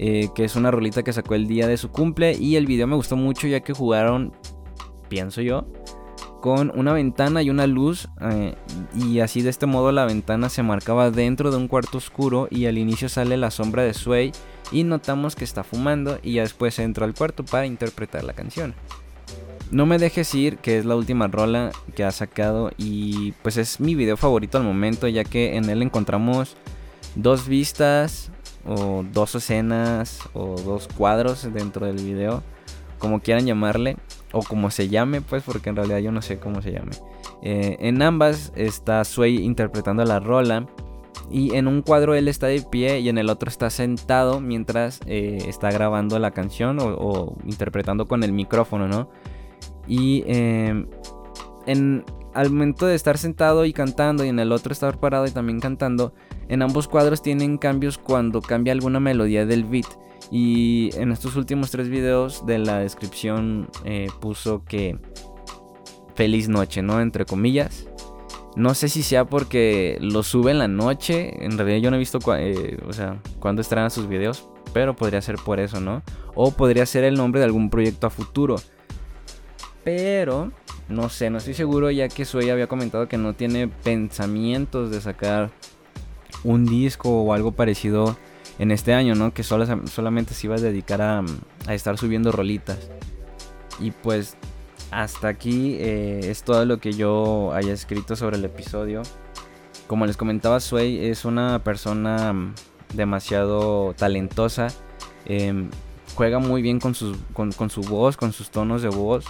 Eh, 0.00 0.28
que 0.32 0.44
es 0.44 0.54
una 0.54 0.70
rolita 0.70 1.02
que 1.02 1.12
sacó 1.12 1.34
el 1.34 1.48
día 1.48 1.66
de 1.66 1.76
su 1.76 1.90
cumple. 1.90 2.36
Y 2.36 2.56
el 2.56 2.66
video 2.66 2.86
me 2.86 2.96
gustó 2.96 3.16
mucho 3.16 3.46
ya 3.46 3.60
que 3.60 3.72
jugaron, 3.72 4.32
pienso 5.08 5.40
yo, 5.40 5.66
con 6.40 6.72
una 6.78 6.92
ventana 6.92 7.42
y 7.42 7.50
una 7.50 7.66
luz 7.66 8.08
eh, 8.20 8.54
y 8.94 9.20
así 9.20 9.42
de 9.42 9.50
este 9.50 9.66
modo 9.66 9.92
la 9.92 10.04
ventana 10.04 10.48
se 10.48 10.62
marcaba 10.62 11.10
dentro 11.10 11.50
de 11.50 11.56
un 11.56 11.68
cuarto 11.68 11.98
oscuro 11.98 12.48
y 12.50 12.66
al 12.66 12.78
inicio 12.78 13.08
sale 13.08 13.36
la 13.36 13.50
sombra 13.50 13.82
de 13.82 13.94
Sway 13.94 14.32
y 14.70 14.84
notamos 14.84 15.34
que 15.34 15.44
está 15.44 15.64
fumando 15.64 16.18
y 16.22 16.34
ya 16.34 16.42
después 16.42 16.78
entra 16.78 17.06
al 17.06 17.14
cuarto 17.14 17.44
para 17.44 17.66
interpretar 17.66 18.24
la 18.24 18.34
canción. 18.34 18.74
No 19.70 19.84
me 19.84 19.98
dejes 19.98 20.34
ir, 20.34 20.58
que 20.58 20.78
es 20.78 20.86
la 20.86 20.96
última 20.96 21.26
rola 21.28 21.72
que 21.94 22.04
ha 22.04 22.10
sacado 22.10 22.70
y 22.78 23.32
pues 23.42 23.56
es 23.58 23.80
mi 23.80 23.94
video 23.94 24.16
favorito 24.16 24.56
al 24.56 24.64
momento 24.64 25.08
ya 25.08 25.24
que 25.24 25.56
en 25.56 25.68
él 25.68 25.82
encontramos 25.82 26.56
dos 27.14 27.48
vistas 27.48 28.30
o 28.64 29.04
dos 29.12 29.34
escenas 29.34 30.20
o 30.32 30.56
dos 30.56 30.88
cuadros 30.88 31.52
dentro 31.52 31.86
del 31.86 31.96
video, 31.96 32.42
como 32.98 33.20
quieran 33.20 33.46
llamarle 33.46 33.96
o 34.32 34.42
como 34.42 34.70
se 34.70 34.88
llame, 34.88 35.20
pues, 35.20 35.42
porque 35.42 35.70
en 35.70 35.76
realidad 35.76 35.98
yo 35.98 36.12
no 36.12 36.22
sé 36.22 36.38
cómo 36.38 36.62
se 36.62 36.72
llame. 36.72 36.92
Eh, 37.42 37.76
en 37.80 38.02
ambas 38.02 38.52
está 38.56 39.04
Sway 39.04 39.36
interpretando 39.36 40.04
la 40.04 40.20
rola. 40.20 40.66
Y 41.30 41.54
en 41.56 41.66
un 41.66 41.82
cuadro 41.82 42.14
él 42.14 42.26
está 42.26 42.46
de 42.46 42.62
pie 42.62 43.00
y 43.00 43.10
en 43.10 43.18
el 43.18 43.28
otro 43.28 43.50
está 43.50 43.68
sentado 43.68 44.40
mientras 44.40 45.00
eh, 45.04 45.38
está 45.46 45.70
grabando 45.70 46.18
la 46.18 46.30
canción 46.30 46.78
o, 46.80 47.36
interpretando 47.44 48.08
con 48.08 48.22
el 48.22 48.32
micrófono, 48.32 48.88
¿no? 48.88 49.10
Y 49.86 50.24
em, 50.26 50.86
en, 51.66 52.04
al 52.38 52.50
momento 52.50 52.86
de 52.86 52.94
estar 52.94 53.18
sentado 53.18 53.64
y 53.64 53.72
cantando 53.72 54.24
y 54.24 54.28
en 54.28 54.38
el 54.38 54.52
otro 54.52 54.72
estar 54.72 55.00
parado 55.00 55.26
y 55.26 55.32
también 55.32 55.58
cantando, 55.58 56.14
en 56.48 56.62
ambos 56.62 56.86
cuadros 56.86 57.20
tienen 57.20 57.58
cambios 57.58 57.98
cuando 57.98 58.40
cambia 58.40 58.72
alguna 58.72 59.00
melodía 59.00 59.44
del 59.44 59.64
beat. 59.64 59.88
Y 60.30 60.90
en 60.94 61.10
estos 61.10 61.34
últimos 61.34 61.72
tres 61.72 61.88
videos 61.88 62.46
de 62.46 62.58
la 62.60 62.78
descripción 62.78 63.68
eh, 63.84 64.06
puso 64.20 64.62
que 64.64 64.96
feliz 66.14 66.48
noche, 66.48 66.80
¿no? 66.80 67.00
Entre 67.00 67.24
comillas. 67.24 67.88
No 68.54 68.72
sé 68.74 68.88
si 68.88 69.02
sea 69.02 69.24
porque 69.24 69.98
lo 70.00 70.22
sube 70.22 70.52
en 70.52 70.58
la 70.58 70.68
noche. 70.68 71.44
En 71.44 71.58
realidad 71.58 71.78
yo 71.78 71.90
no 71.90 71.96
he 71.96 71.98
visto 71.98 72.20
eh, 72.36 72.78
cuándo 73.40 73.62
estrena 73.62 73.90
sus 73.90 74.06
videos. 74.06 74.48
Pero 74.72 74.94
podría 74.94 75.20
ser 75.22 75.36
por 75.44 75.58
eso, 75.58 75.80
¿no? 75.80 76.02
O 76.36 76.52
podría 76.52 76.86
ser 76.86 77.02
el 77.02 77.14
nombre 77.14 77.40
de 77.40 77.46
algún 77.46 77.68
proyecto 77.68 78.06
a 78.06 78.10
futuro. 78.10 78.56
Pero 79.88 80.52
no 80.90 81.08
sé, 81.08 81.30
no 81.30 81.38
estoy 81.38 81.54
seguro 81.54 81.90
ya 81.90 82.10
que 82.10 82.26
Suey 82.26 82.50
había 82.50 82.66
comentado 82.66 83.08
que 83.08 83.16
no 83.16 83.32
tiene 83.32 83.68
pensamientos 83.68 84.90
de 84.90 85.00
sacar 85.00 85.50
un 86.44 86.66
disco 86.66 87.22
o 87.22 87.32
algo 87.32 87.52
parecido 87.52 88.14
en 88.58 88.70
este 88.70 88.92
año, 88.92 89.14
¿no? 89.14 89.32
Que 89.32 89.42
solo, 89.42 89.64
solamente 89.86 90.34
se 90.34 90.46
iba 90.46 90.56
a 90.56 90.60
dedicar 90.60 91.00
a, 91.00 91.24
estar 91.70 91.96
subiendo 91.96 92.32
rolitas. 92.32 92.90
Y 93.80 93.92
pues 93.92 94.36
hasta 94.90 95.28
aquí 95.28 95.78
eh, 95.80 96.20
es 96.24 96.42
todo 96.42 96.66
lo 96.66 96.80
que 96.80 96.92
yo 96.92 97.54
haya 97.54 97.72
escrito 97.72 98.14
sobre 98.14 98.36
el 98.36 98.44
episodio. 98.44 99.00
Como 99.86 100.04
les 100.04 100.18
comentaba, 100.18 100.60
Sway 100.60 101.06
es 101.06 101.24
una 101.24 101.64
persona 101.64 102.34
mm, 102.34 102.54
demasiado 102.92 103.94
talentosa. 103.94 104.66
Em, 105.24 105.70
juega 106.14 106.40
muy 106.40 106.60
bien 106.60 106.78
con, 106.78 106.92
con, 107.32 107.70
su 107.70 107.80
voz, 107.80 108.18
con 108.18 108.34
sus 108.34 108.50
tonos 108.50 108.82
de 108.82 108.90
voz. 108.90 109.24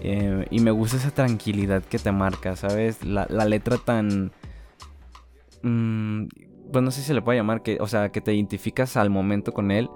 Em, 0.00 0.44
y 0.50 0.60
me 0.60 0.70
gusta 0.70 0.96
esa 0.96 1.10
tranquilidad 1.10 1.82
que 1.82 1.98
te 1.98 2.12
marca, 2.12 2.56
¿sabes? 2.56 3.04
La, 3.04 3.26
letra 3.44 3.78
tan... 3.78 4.32
Pues 5.62 6.82
no 6.82 6.90
sé 6.90 7.00
si 7.00 7.06
se 7.06 7.14
le 7.14 7.22
puede 7.22 7.38
llamar, 7.38 7.62
que, 7.62 7.78
o 7.80 7.86
sea, 7.86 8.10
que 8.10 8.20
te 8.20 8.34
identificas 8.34 8.96
al 8.96 9.10
momento 9.10 9.52
con 9.52 9.70
él, 9.70 9.90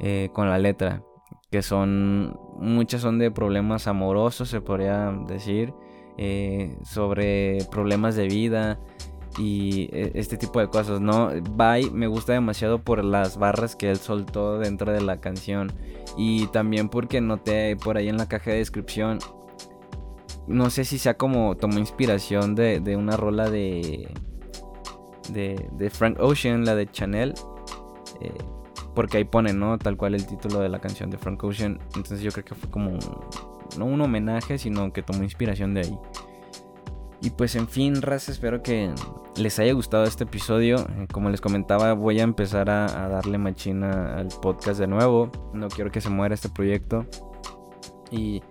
eh, 0.00 0.28
con 0.32 0.48
la 0.48 0.58
letra, 0.58 1.02
que 1.50 1.62
son, 1.62 2.38
muchas 2.58 3.00
son 3.00 3.18
de 3.18 3.30
problemas 3.30 3.86
amorosos, 3.88 4.48
se 4.48 4.60
podría 4.60 5.10
decir, 5.26 5.72
eh, 6.18 6.76
sobre 6.82 7.58
problemas 7.70 8.14
de 8.14 8.28
vida 8.28 8.78
y 9.38 9.88
e, 9.92 10.12
este 10.14 10.36
tipo 10.36 10.60
de 10.60 10.68
cosas, 10.68 11.00
¿no? 11.00 11.30
Bye 11.52 11.90
me 11.90 12.06
gusta 12.06 12.32
demasiado 12.32 12.82
por 12.82 13.04
las 13.04 13.38
barras 13.38 13.76
que 13.76 13.90
él 13.90 13.96
soltó 13.96 14.58
dentro 14.58 14.92
de 14.92 15.00
la 15.00 15.20
canción 15.20 15.72
y 16.16 16.46
también 16.48 16.88
porque 16.88 17.20
noté 17.20 17.76
por 17.76 17.96
ahí 17.96 18.08
en 18.08 18.16
la 18.16 18.28
caja 18.28 18.50
de 18.50 18.58
descripción, 18.58 19.18
no 20.46 20.70
sé 20.70 20.84
si 20.84 20.98
sea 20.98 21.16
como 21.16 21.56
tomó 21.56 21.78
inspiración 21.78 22.54
de, 22.54 22.80
de 22.80 22.96
una 22.96 23.16
rola 23.16 23.50
de 23.50 24.08
de, 25.32 25.90
Frank 25.90 26.18
Ocean, 26.20 26.64
la 26.64 26.74
de 26.74 26.90
Chanel. 26.90 27.34
Eh, 28.20 28.32
porque 28.94 29.18
ahí 29.18 29.24
pone, 29.24 29.52
¿no? 29.52 29.78
Tal 29.78 29.96
cual 29.96 30.14
el 30.14 30.26
título 30.26 30.60
de 30.60 30.68
la 30.68 30.80
canción 30.80 31.10
de 31.10 31.18
Frank 31.18 31.42
Ocean. 31.44 31.78
Entonces 31.94 32.20
yo 32.20 32.32
creo 32.32 32.44
que 32.44 32.54
fue 32.54 32.70
como 32.70 32.98
no 33.78 33.84
un 33.84 34.00
homenaje, 34.00 34.58
sino 34.58 34.92
que 34.92 35.02
tomó 35.02 35.22
inspiración 35.22 35.74
de 35.74 35.82
ahí. 35.82 35.98
Y 37.20 37.30
pues 37.30 37.56
en 37.56 37.68
fin, 37.68 38.00
raza, 38.00 38.30
espero 38.30 38.62
que 38.62 38.92
les 39.36 39.58
haya 39.58 39.72
gustado 39.72 40.04
este 40.04 40.24
episodio. 40.24 40.78
Eh, 40.78 41.08
como 41.12 41.30
les 41.30 41.40
comentaba, 41.40 41.92
voy 41.94 42.20
a 42.20 42.22
empezar 42.22 42.70
a, 42.70 42.86
darle 43.08 43.38
machina 43.38 44.18
al 44.18 44.28
podcast 44.28 44.78
de 44.78 44.86
nuevo. 44.86 45.30
No 45.52 45.68
quiero 45.68 45.90
que 45.90 46.00
se 46.00 46.10
muera 46.10 46.34
este 46.34 46.48
proyecto. 46.48 47.06
Y, 48.10 48.42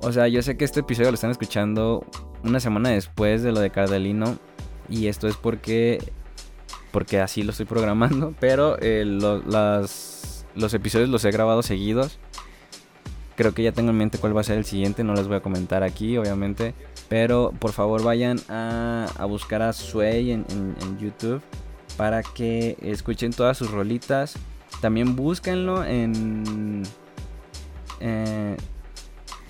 o 0.00 0.12
sea, 0.12 0.28
yo 0.28 0.42
sé 0.42 0.56
que 0.56 0.64
este 0.64 0.80
episodio 0.80 1.10
lo 1.10 1.14
están 1.14 1.30
escuchando 1.30 2.04
una 2.44 2.60
semana 2.60 2.90
después 2.90 3.42
de 3.42 3.52
lo 3.52 3.60
de 3.60 3.70
Cardelino. 3.70 4.36
Y 4.90 5.06
esto 5.06 5.26
es 5.26 5.36
porque, 5.36 6.12
porque 6.92 7.20
así 7.20 7.42
lo 7.42 7.52
estoy 7.52 7.66
programando. 7.66 8.34
Pero 8.40 8.76
eh, 8.80 9.04
los 9.06 10.74
episodios 10.74 11.08
los 11.08 11.24
he 11.24 11.30
grabado 11.30 11.62
seguidos. 11.62 12.18
Creo 13.36 13.52
que 13.52 13.62
ya 13.62 13.72
tengo 13.72 13.90
en 13.90 13.96
mente 13.96 14.18
cuál 14.18 14.36
va 14.36 14.42
a 14.42 14.44
ser 14.44 14.58
el 14.58 14.66
siguiente. 14.66 15.02
No 15.02 15.14
les 15.14 15.28
voy 15.28 15.36
a 15.36 15.40
comentar 15.40 15.82
aquí, 15.82 16.18
obviamente. 16.18 16.74
Pero 17.08 17.52
por 17.58 17.72
favor 17.72 18.02
vayan 18.02 18.38
a, 18.48 19.24
buscar 19.28 19.62
a 19.62 19.72
Sway 19.72 20.32
en, 20.32 20.44
YouTube. 20.98 21.40
Para 21.96 22.22
que 22.22 22.76
escuchen 22.82 23.32
todas 23.32 23.56
sus 23.56 23.70
rolitas. 23.70 24.36
También 24.80 25.16
búsquenlo 25.16 25.84
en... 25.84 26.82
Eh, 28.00 28.56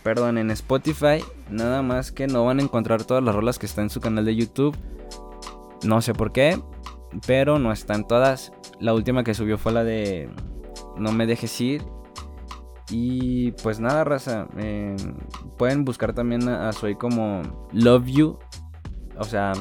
perdón, 0.03 0.39
en 0.39 0.51
Spotify. 0.53 1.25
Nada 1.51 1.83
más 1.83 2.13
que 2.13 2.27
no 2.27 2.45
van 2.45 2.61
a 2.61 2.63
encontrar 2.63 3.05
todas 3.05 3.25
las 3.25 3.35
rolas 3.35 3.59
que 3.59 3.67
están 3.67 3.85
en 3.85 3.91
su 3.91 4.01
canal 4.01 4.25
de 4.25 4.37
YouTube. 4.37 4.77
No 5.83 6.01
sé 6.01 6.15
por 6.15 6.33
qué, 6.33 6.61
pero 7.27 7.59
no 7.59 7.73
están 7.73 8.07
todas. 8.07 8.53
La 8.79 8.95
última 8.95 9.25
que 9.25 9.35
subió 9.35 9.59
fue 9.59 9.73
la 9.73 9.85
de 9.85 10.31
No 10.97 11.13
me 11.13 11.27
dejes 11.27 11.61
ir. 11.61 11.83
Y 12.91 13.53
pues 13.63 13.81
nada, 13.81 14.05
raza. 14.05 14.47
Em, 14.57 14.97
pueden 15.57 15.85
buscar 15.85 16.13
también 16.13 16.49
a, 16.49 16.73
Soy 16.73 16.95
como 16.95 17.43
Love 17.73 18.07
You. 18.07 18.39
O 19.19 19.25
sea, 19.25 19.53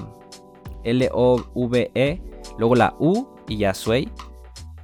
L-O-V-E. 0.83 2.21
Luego 2.57 2.75
la 2.75 2.95
U 2.99 3.27
y 3.47 3.57
ya 3.57 3.73
Soy. 3.73 4.11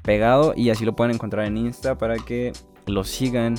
Pegado. 0.01 0.53
Y 0.55 0.69
así 0.69 0.85
lo 0.85 0.95
pueden 0.95 1.15
encontrar 1.15 1.45
en 1.45 1.57
Insta 1.57 1.97
para 1.97 2.17
que 2.17 2.53
lo 2.87 3.03
sigan. 3.03 3.55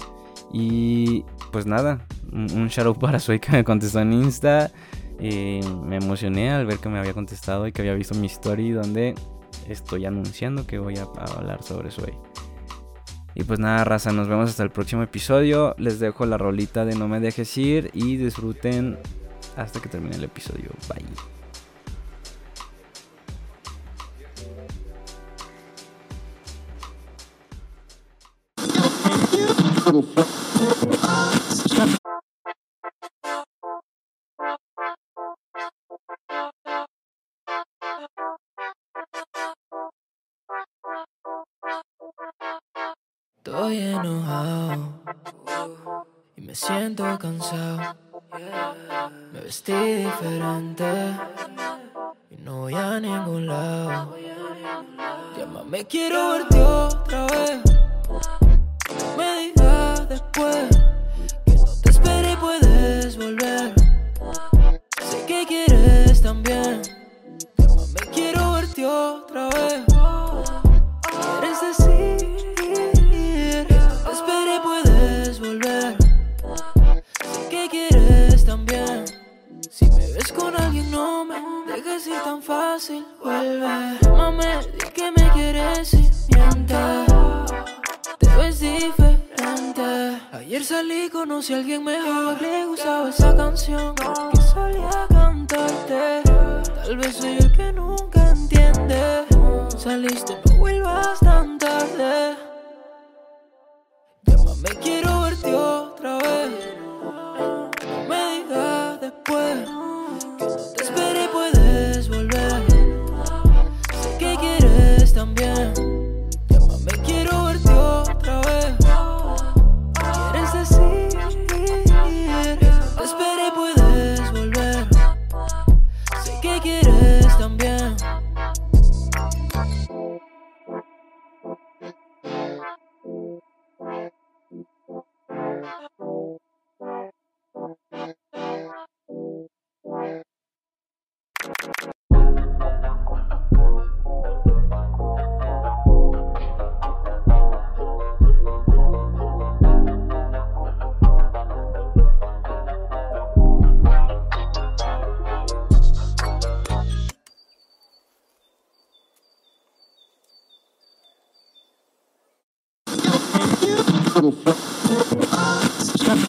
Y 0.52 1.24
pues 1.52 1.66
nada. 1.66 2.06
Un, 2.32 2.50
un 2.52 2.68
shout 2.68 2.98
para 2.98 3.18
Soy 3.18 3.38
que 3.38 3.52
me 3.52 3.64
contestó 3.64 4.00
en 4.00 4.12
Insta. 4.12 4.72
Y 5.20 5.60
me 5.84 5.96
emocioné 5.96 6.50
al 6.50 6.66
ver 6.66 6.78
que 6.78 6.88
me 6.88 6.98
había 6.98 7.14
contestado 7.14 7.68
y 7.68 7.72
que 7.72 7.82
había 7.82 7.94
visto 7.94 8.16
mi 8.16 8.26
story 8.26 8.72
donde 8.72 9.14
estoy 9.68 10.04
anunciando 10.06 10.66
que 10.66 10.78
voy 10.78 10.96
a, 10.96 11.02
hablar 11.36 11.62
sobre 11.62 11.88
eso 11.88 12.04
Y 13.34 13.44
pues 13.44 13.58
nada, 13.58 13.84
raza, 13.84 14.12
nos 14.12 14.28
vemos 14.28 14.50
hasta 14.50 14.62
el 14.62 14.70
próximo 14.70 15.02
episodio. 15.02 15.74
Les 15.78 15.98
dejo 15.98 16.26
la 16.26 16.38
rolita 16.38 16.84
de 16.84 16.94
No 16.94 17.08
me 17.08 17.20
dejes 17.20 17.56
ir 17.56 17.90
y 17.94 18.16
disfruten 18.16 18.98
hasta 19.56 19.80
que 19.80 19.88
termine 19.88 20.16
el 20.16 20.24
episodio. 20.24 20.70
Bye. 20.88 21.04
Siento 46.66 47.18
cansado. 47.18 47.96
Me 49.32 49.40
vestí 49.40 49.72
diferente 49.72 50.84
y 52.30 52.36
no 52.36 52.60
voy 52.60 52.74
a 52.74 53.00
ningún 53.00 53.46
lado. 53.48 54.16
Llámame, 55.36 55.84
quiero 55.86 56.30
verte 56.30 56.62
otra 56.62 57.26
vez. 57.26 57.62
Me 59.16 59.40
digas 59.40 60.08
después 60.08 60.71
Saliste, 99.82 100.36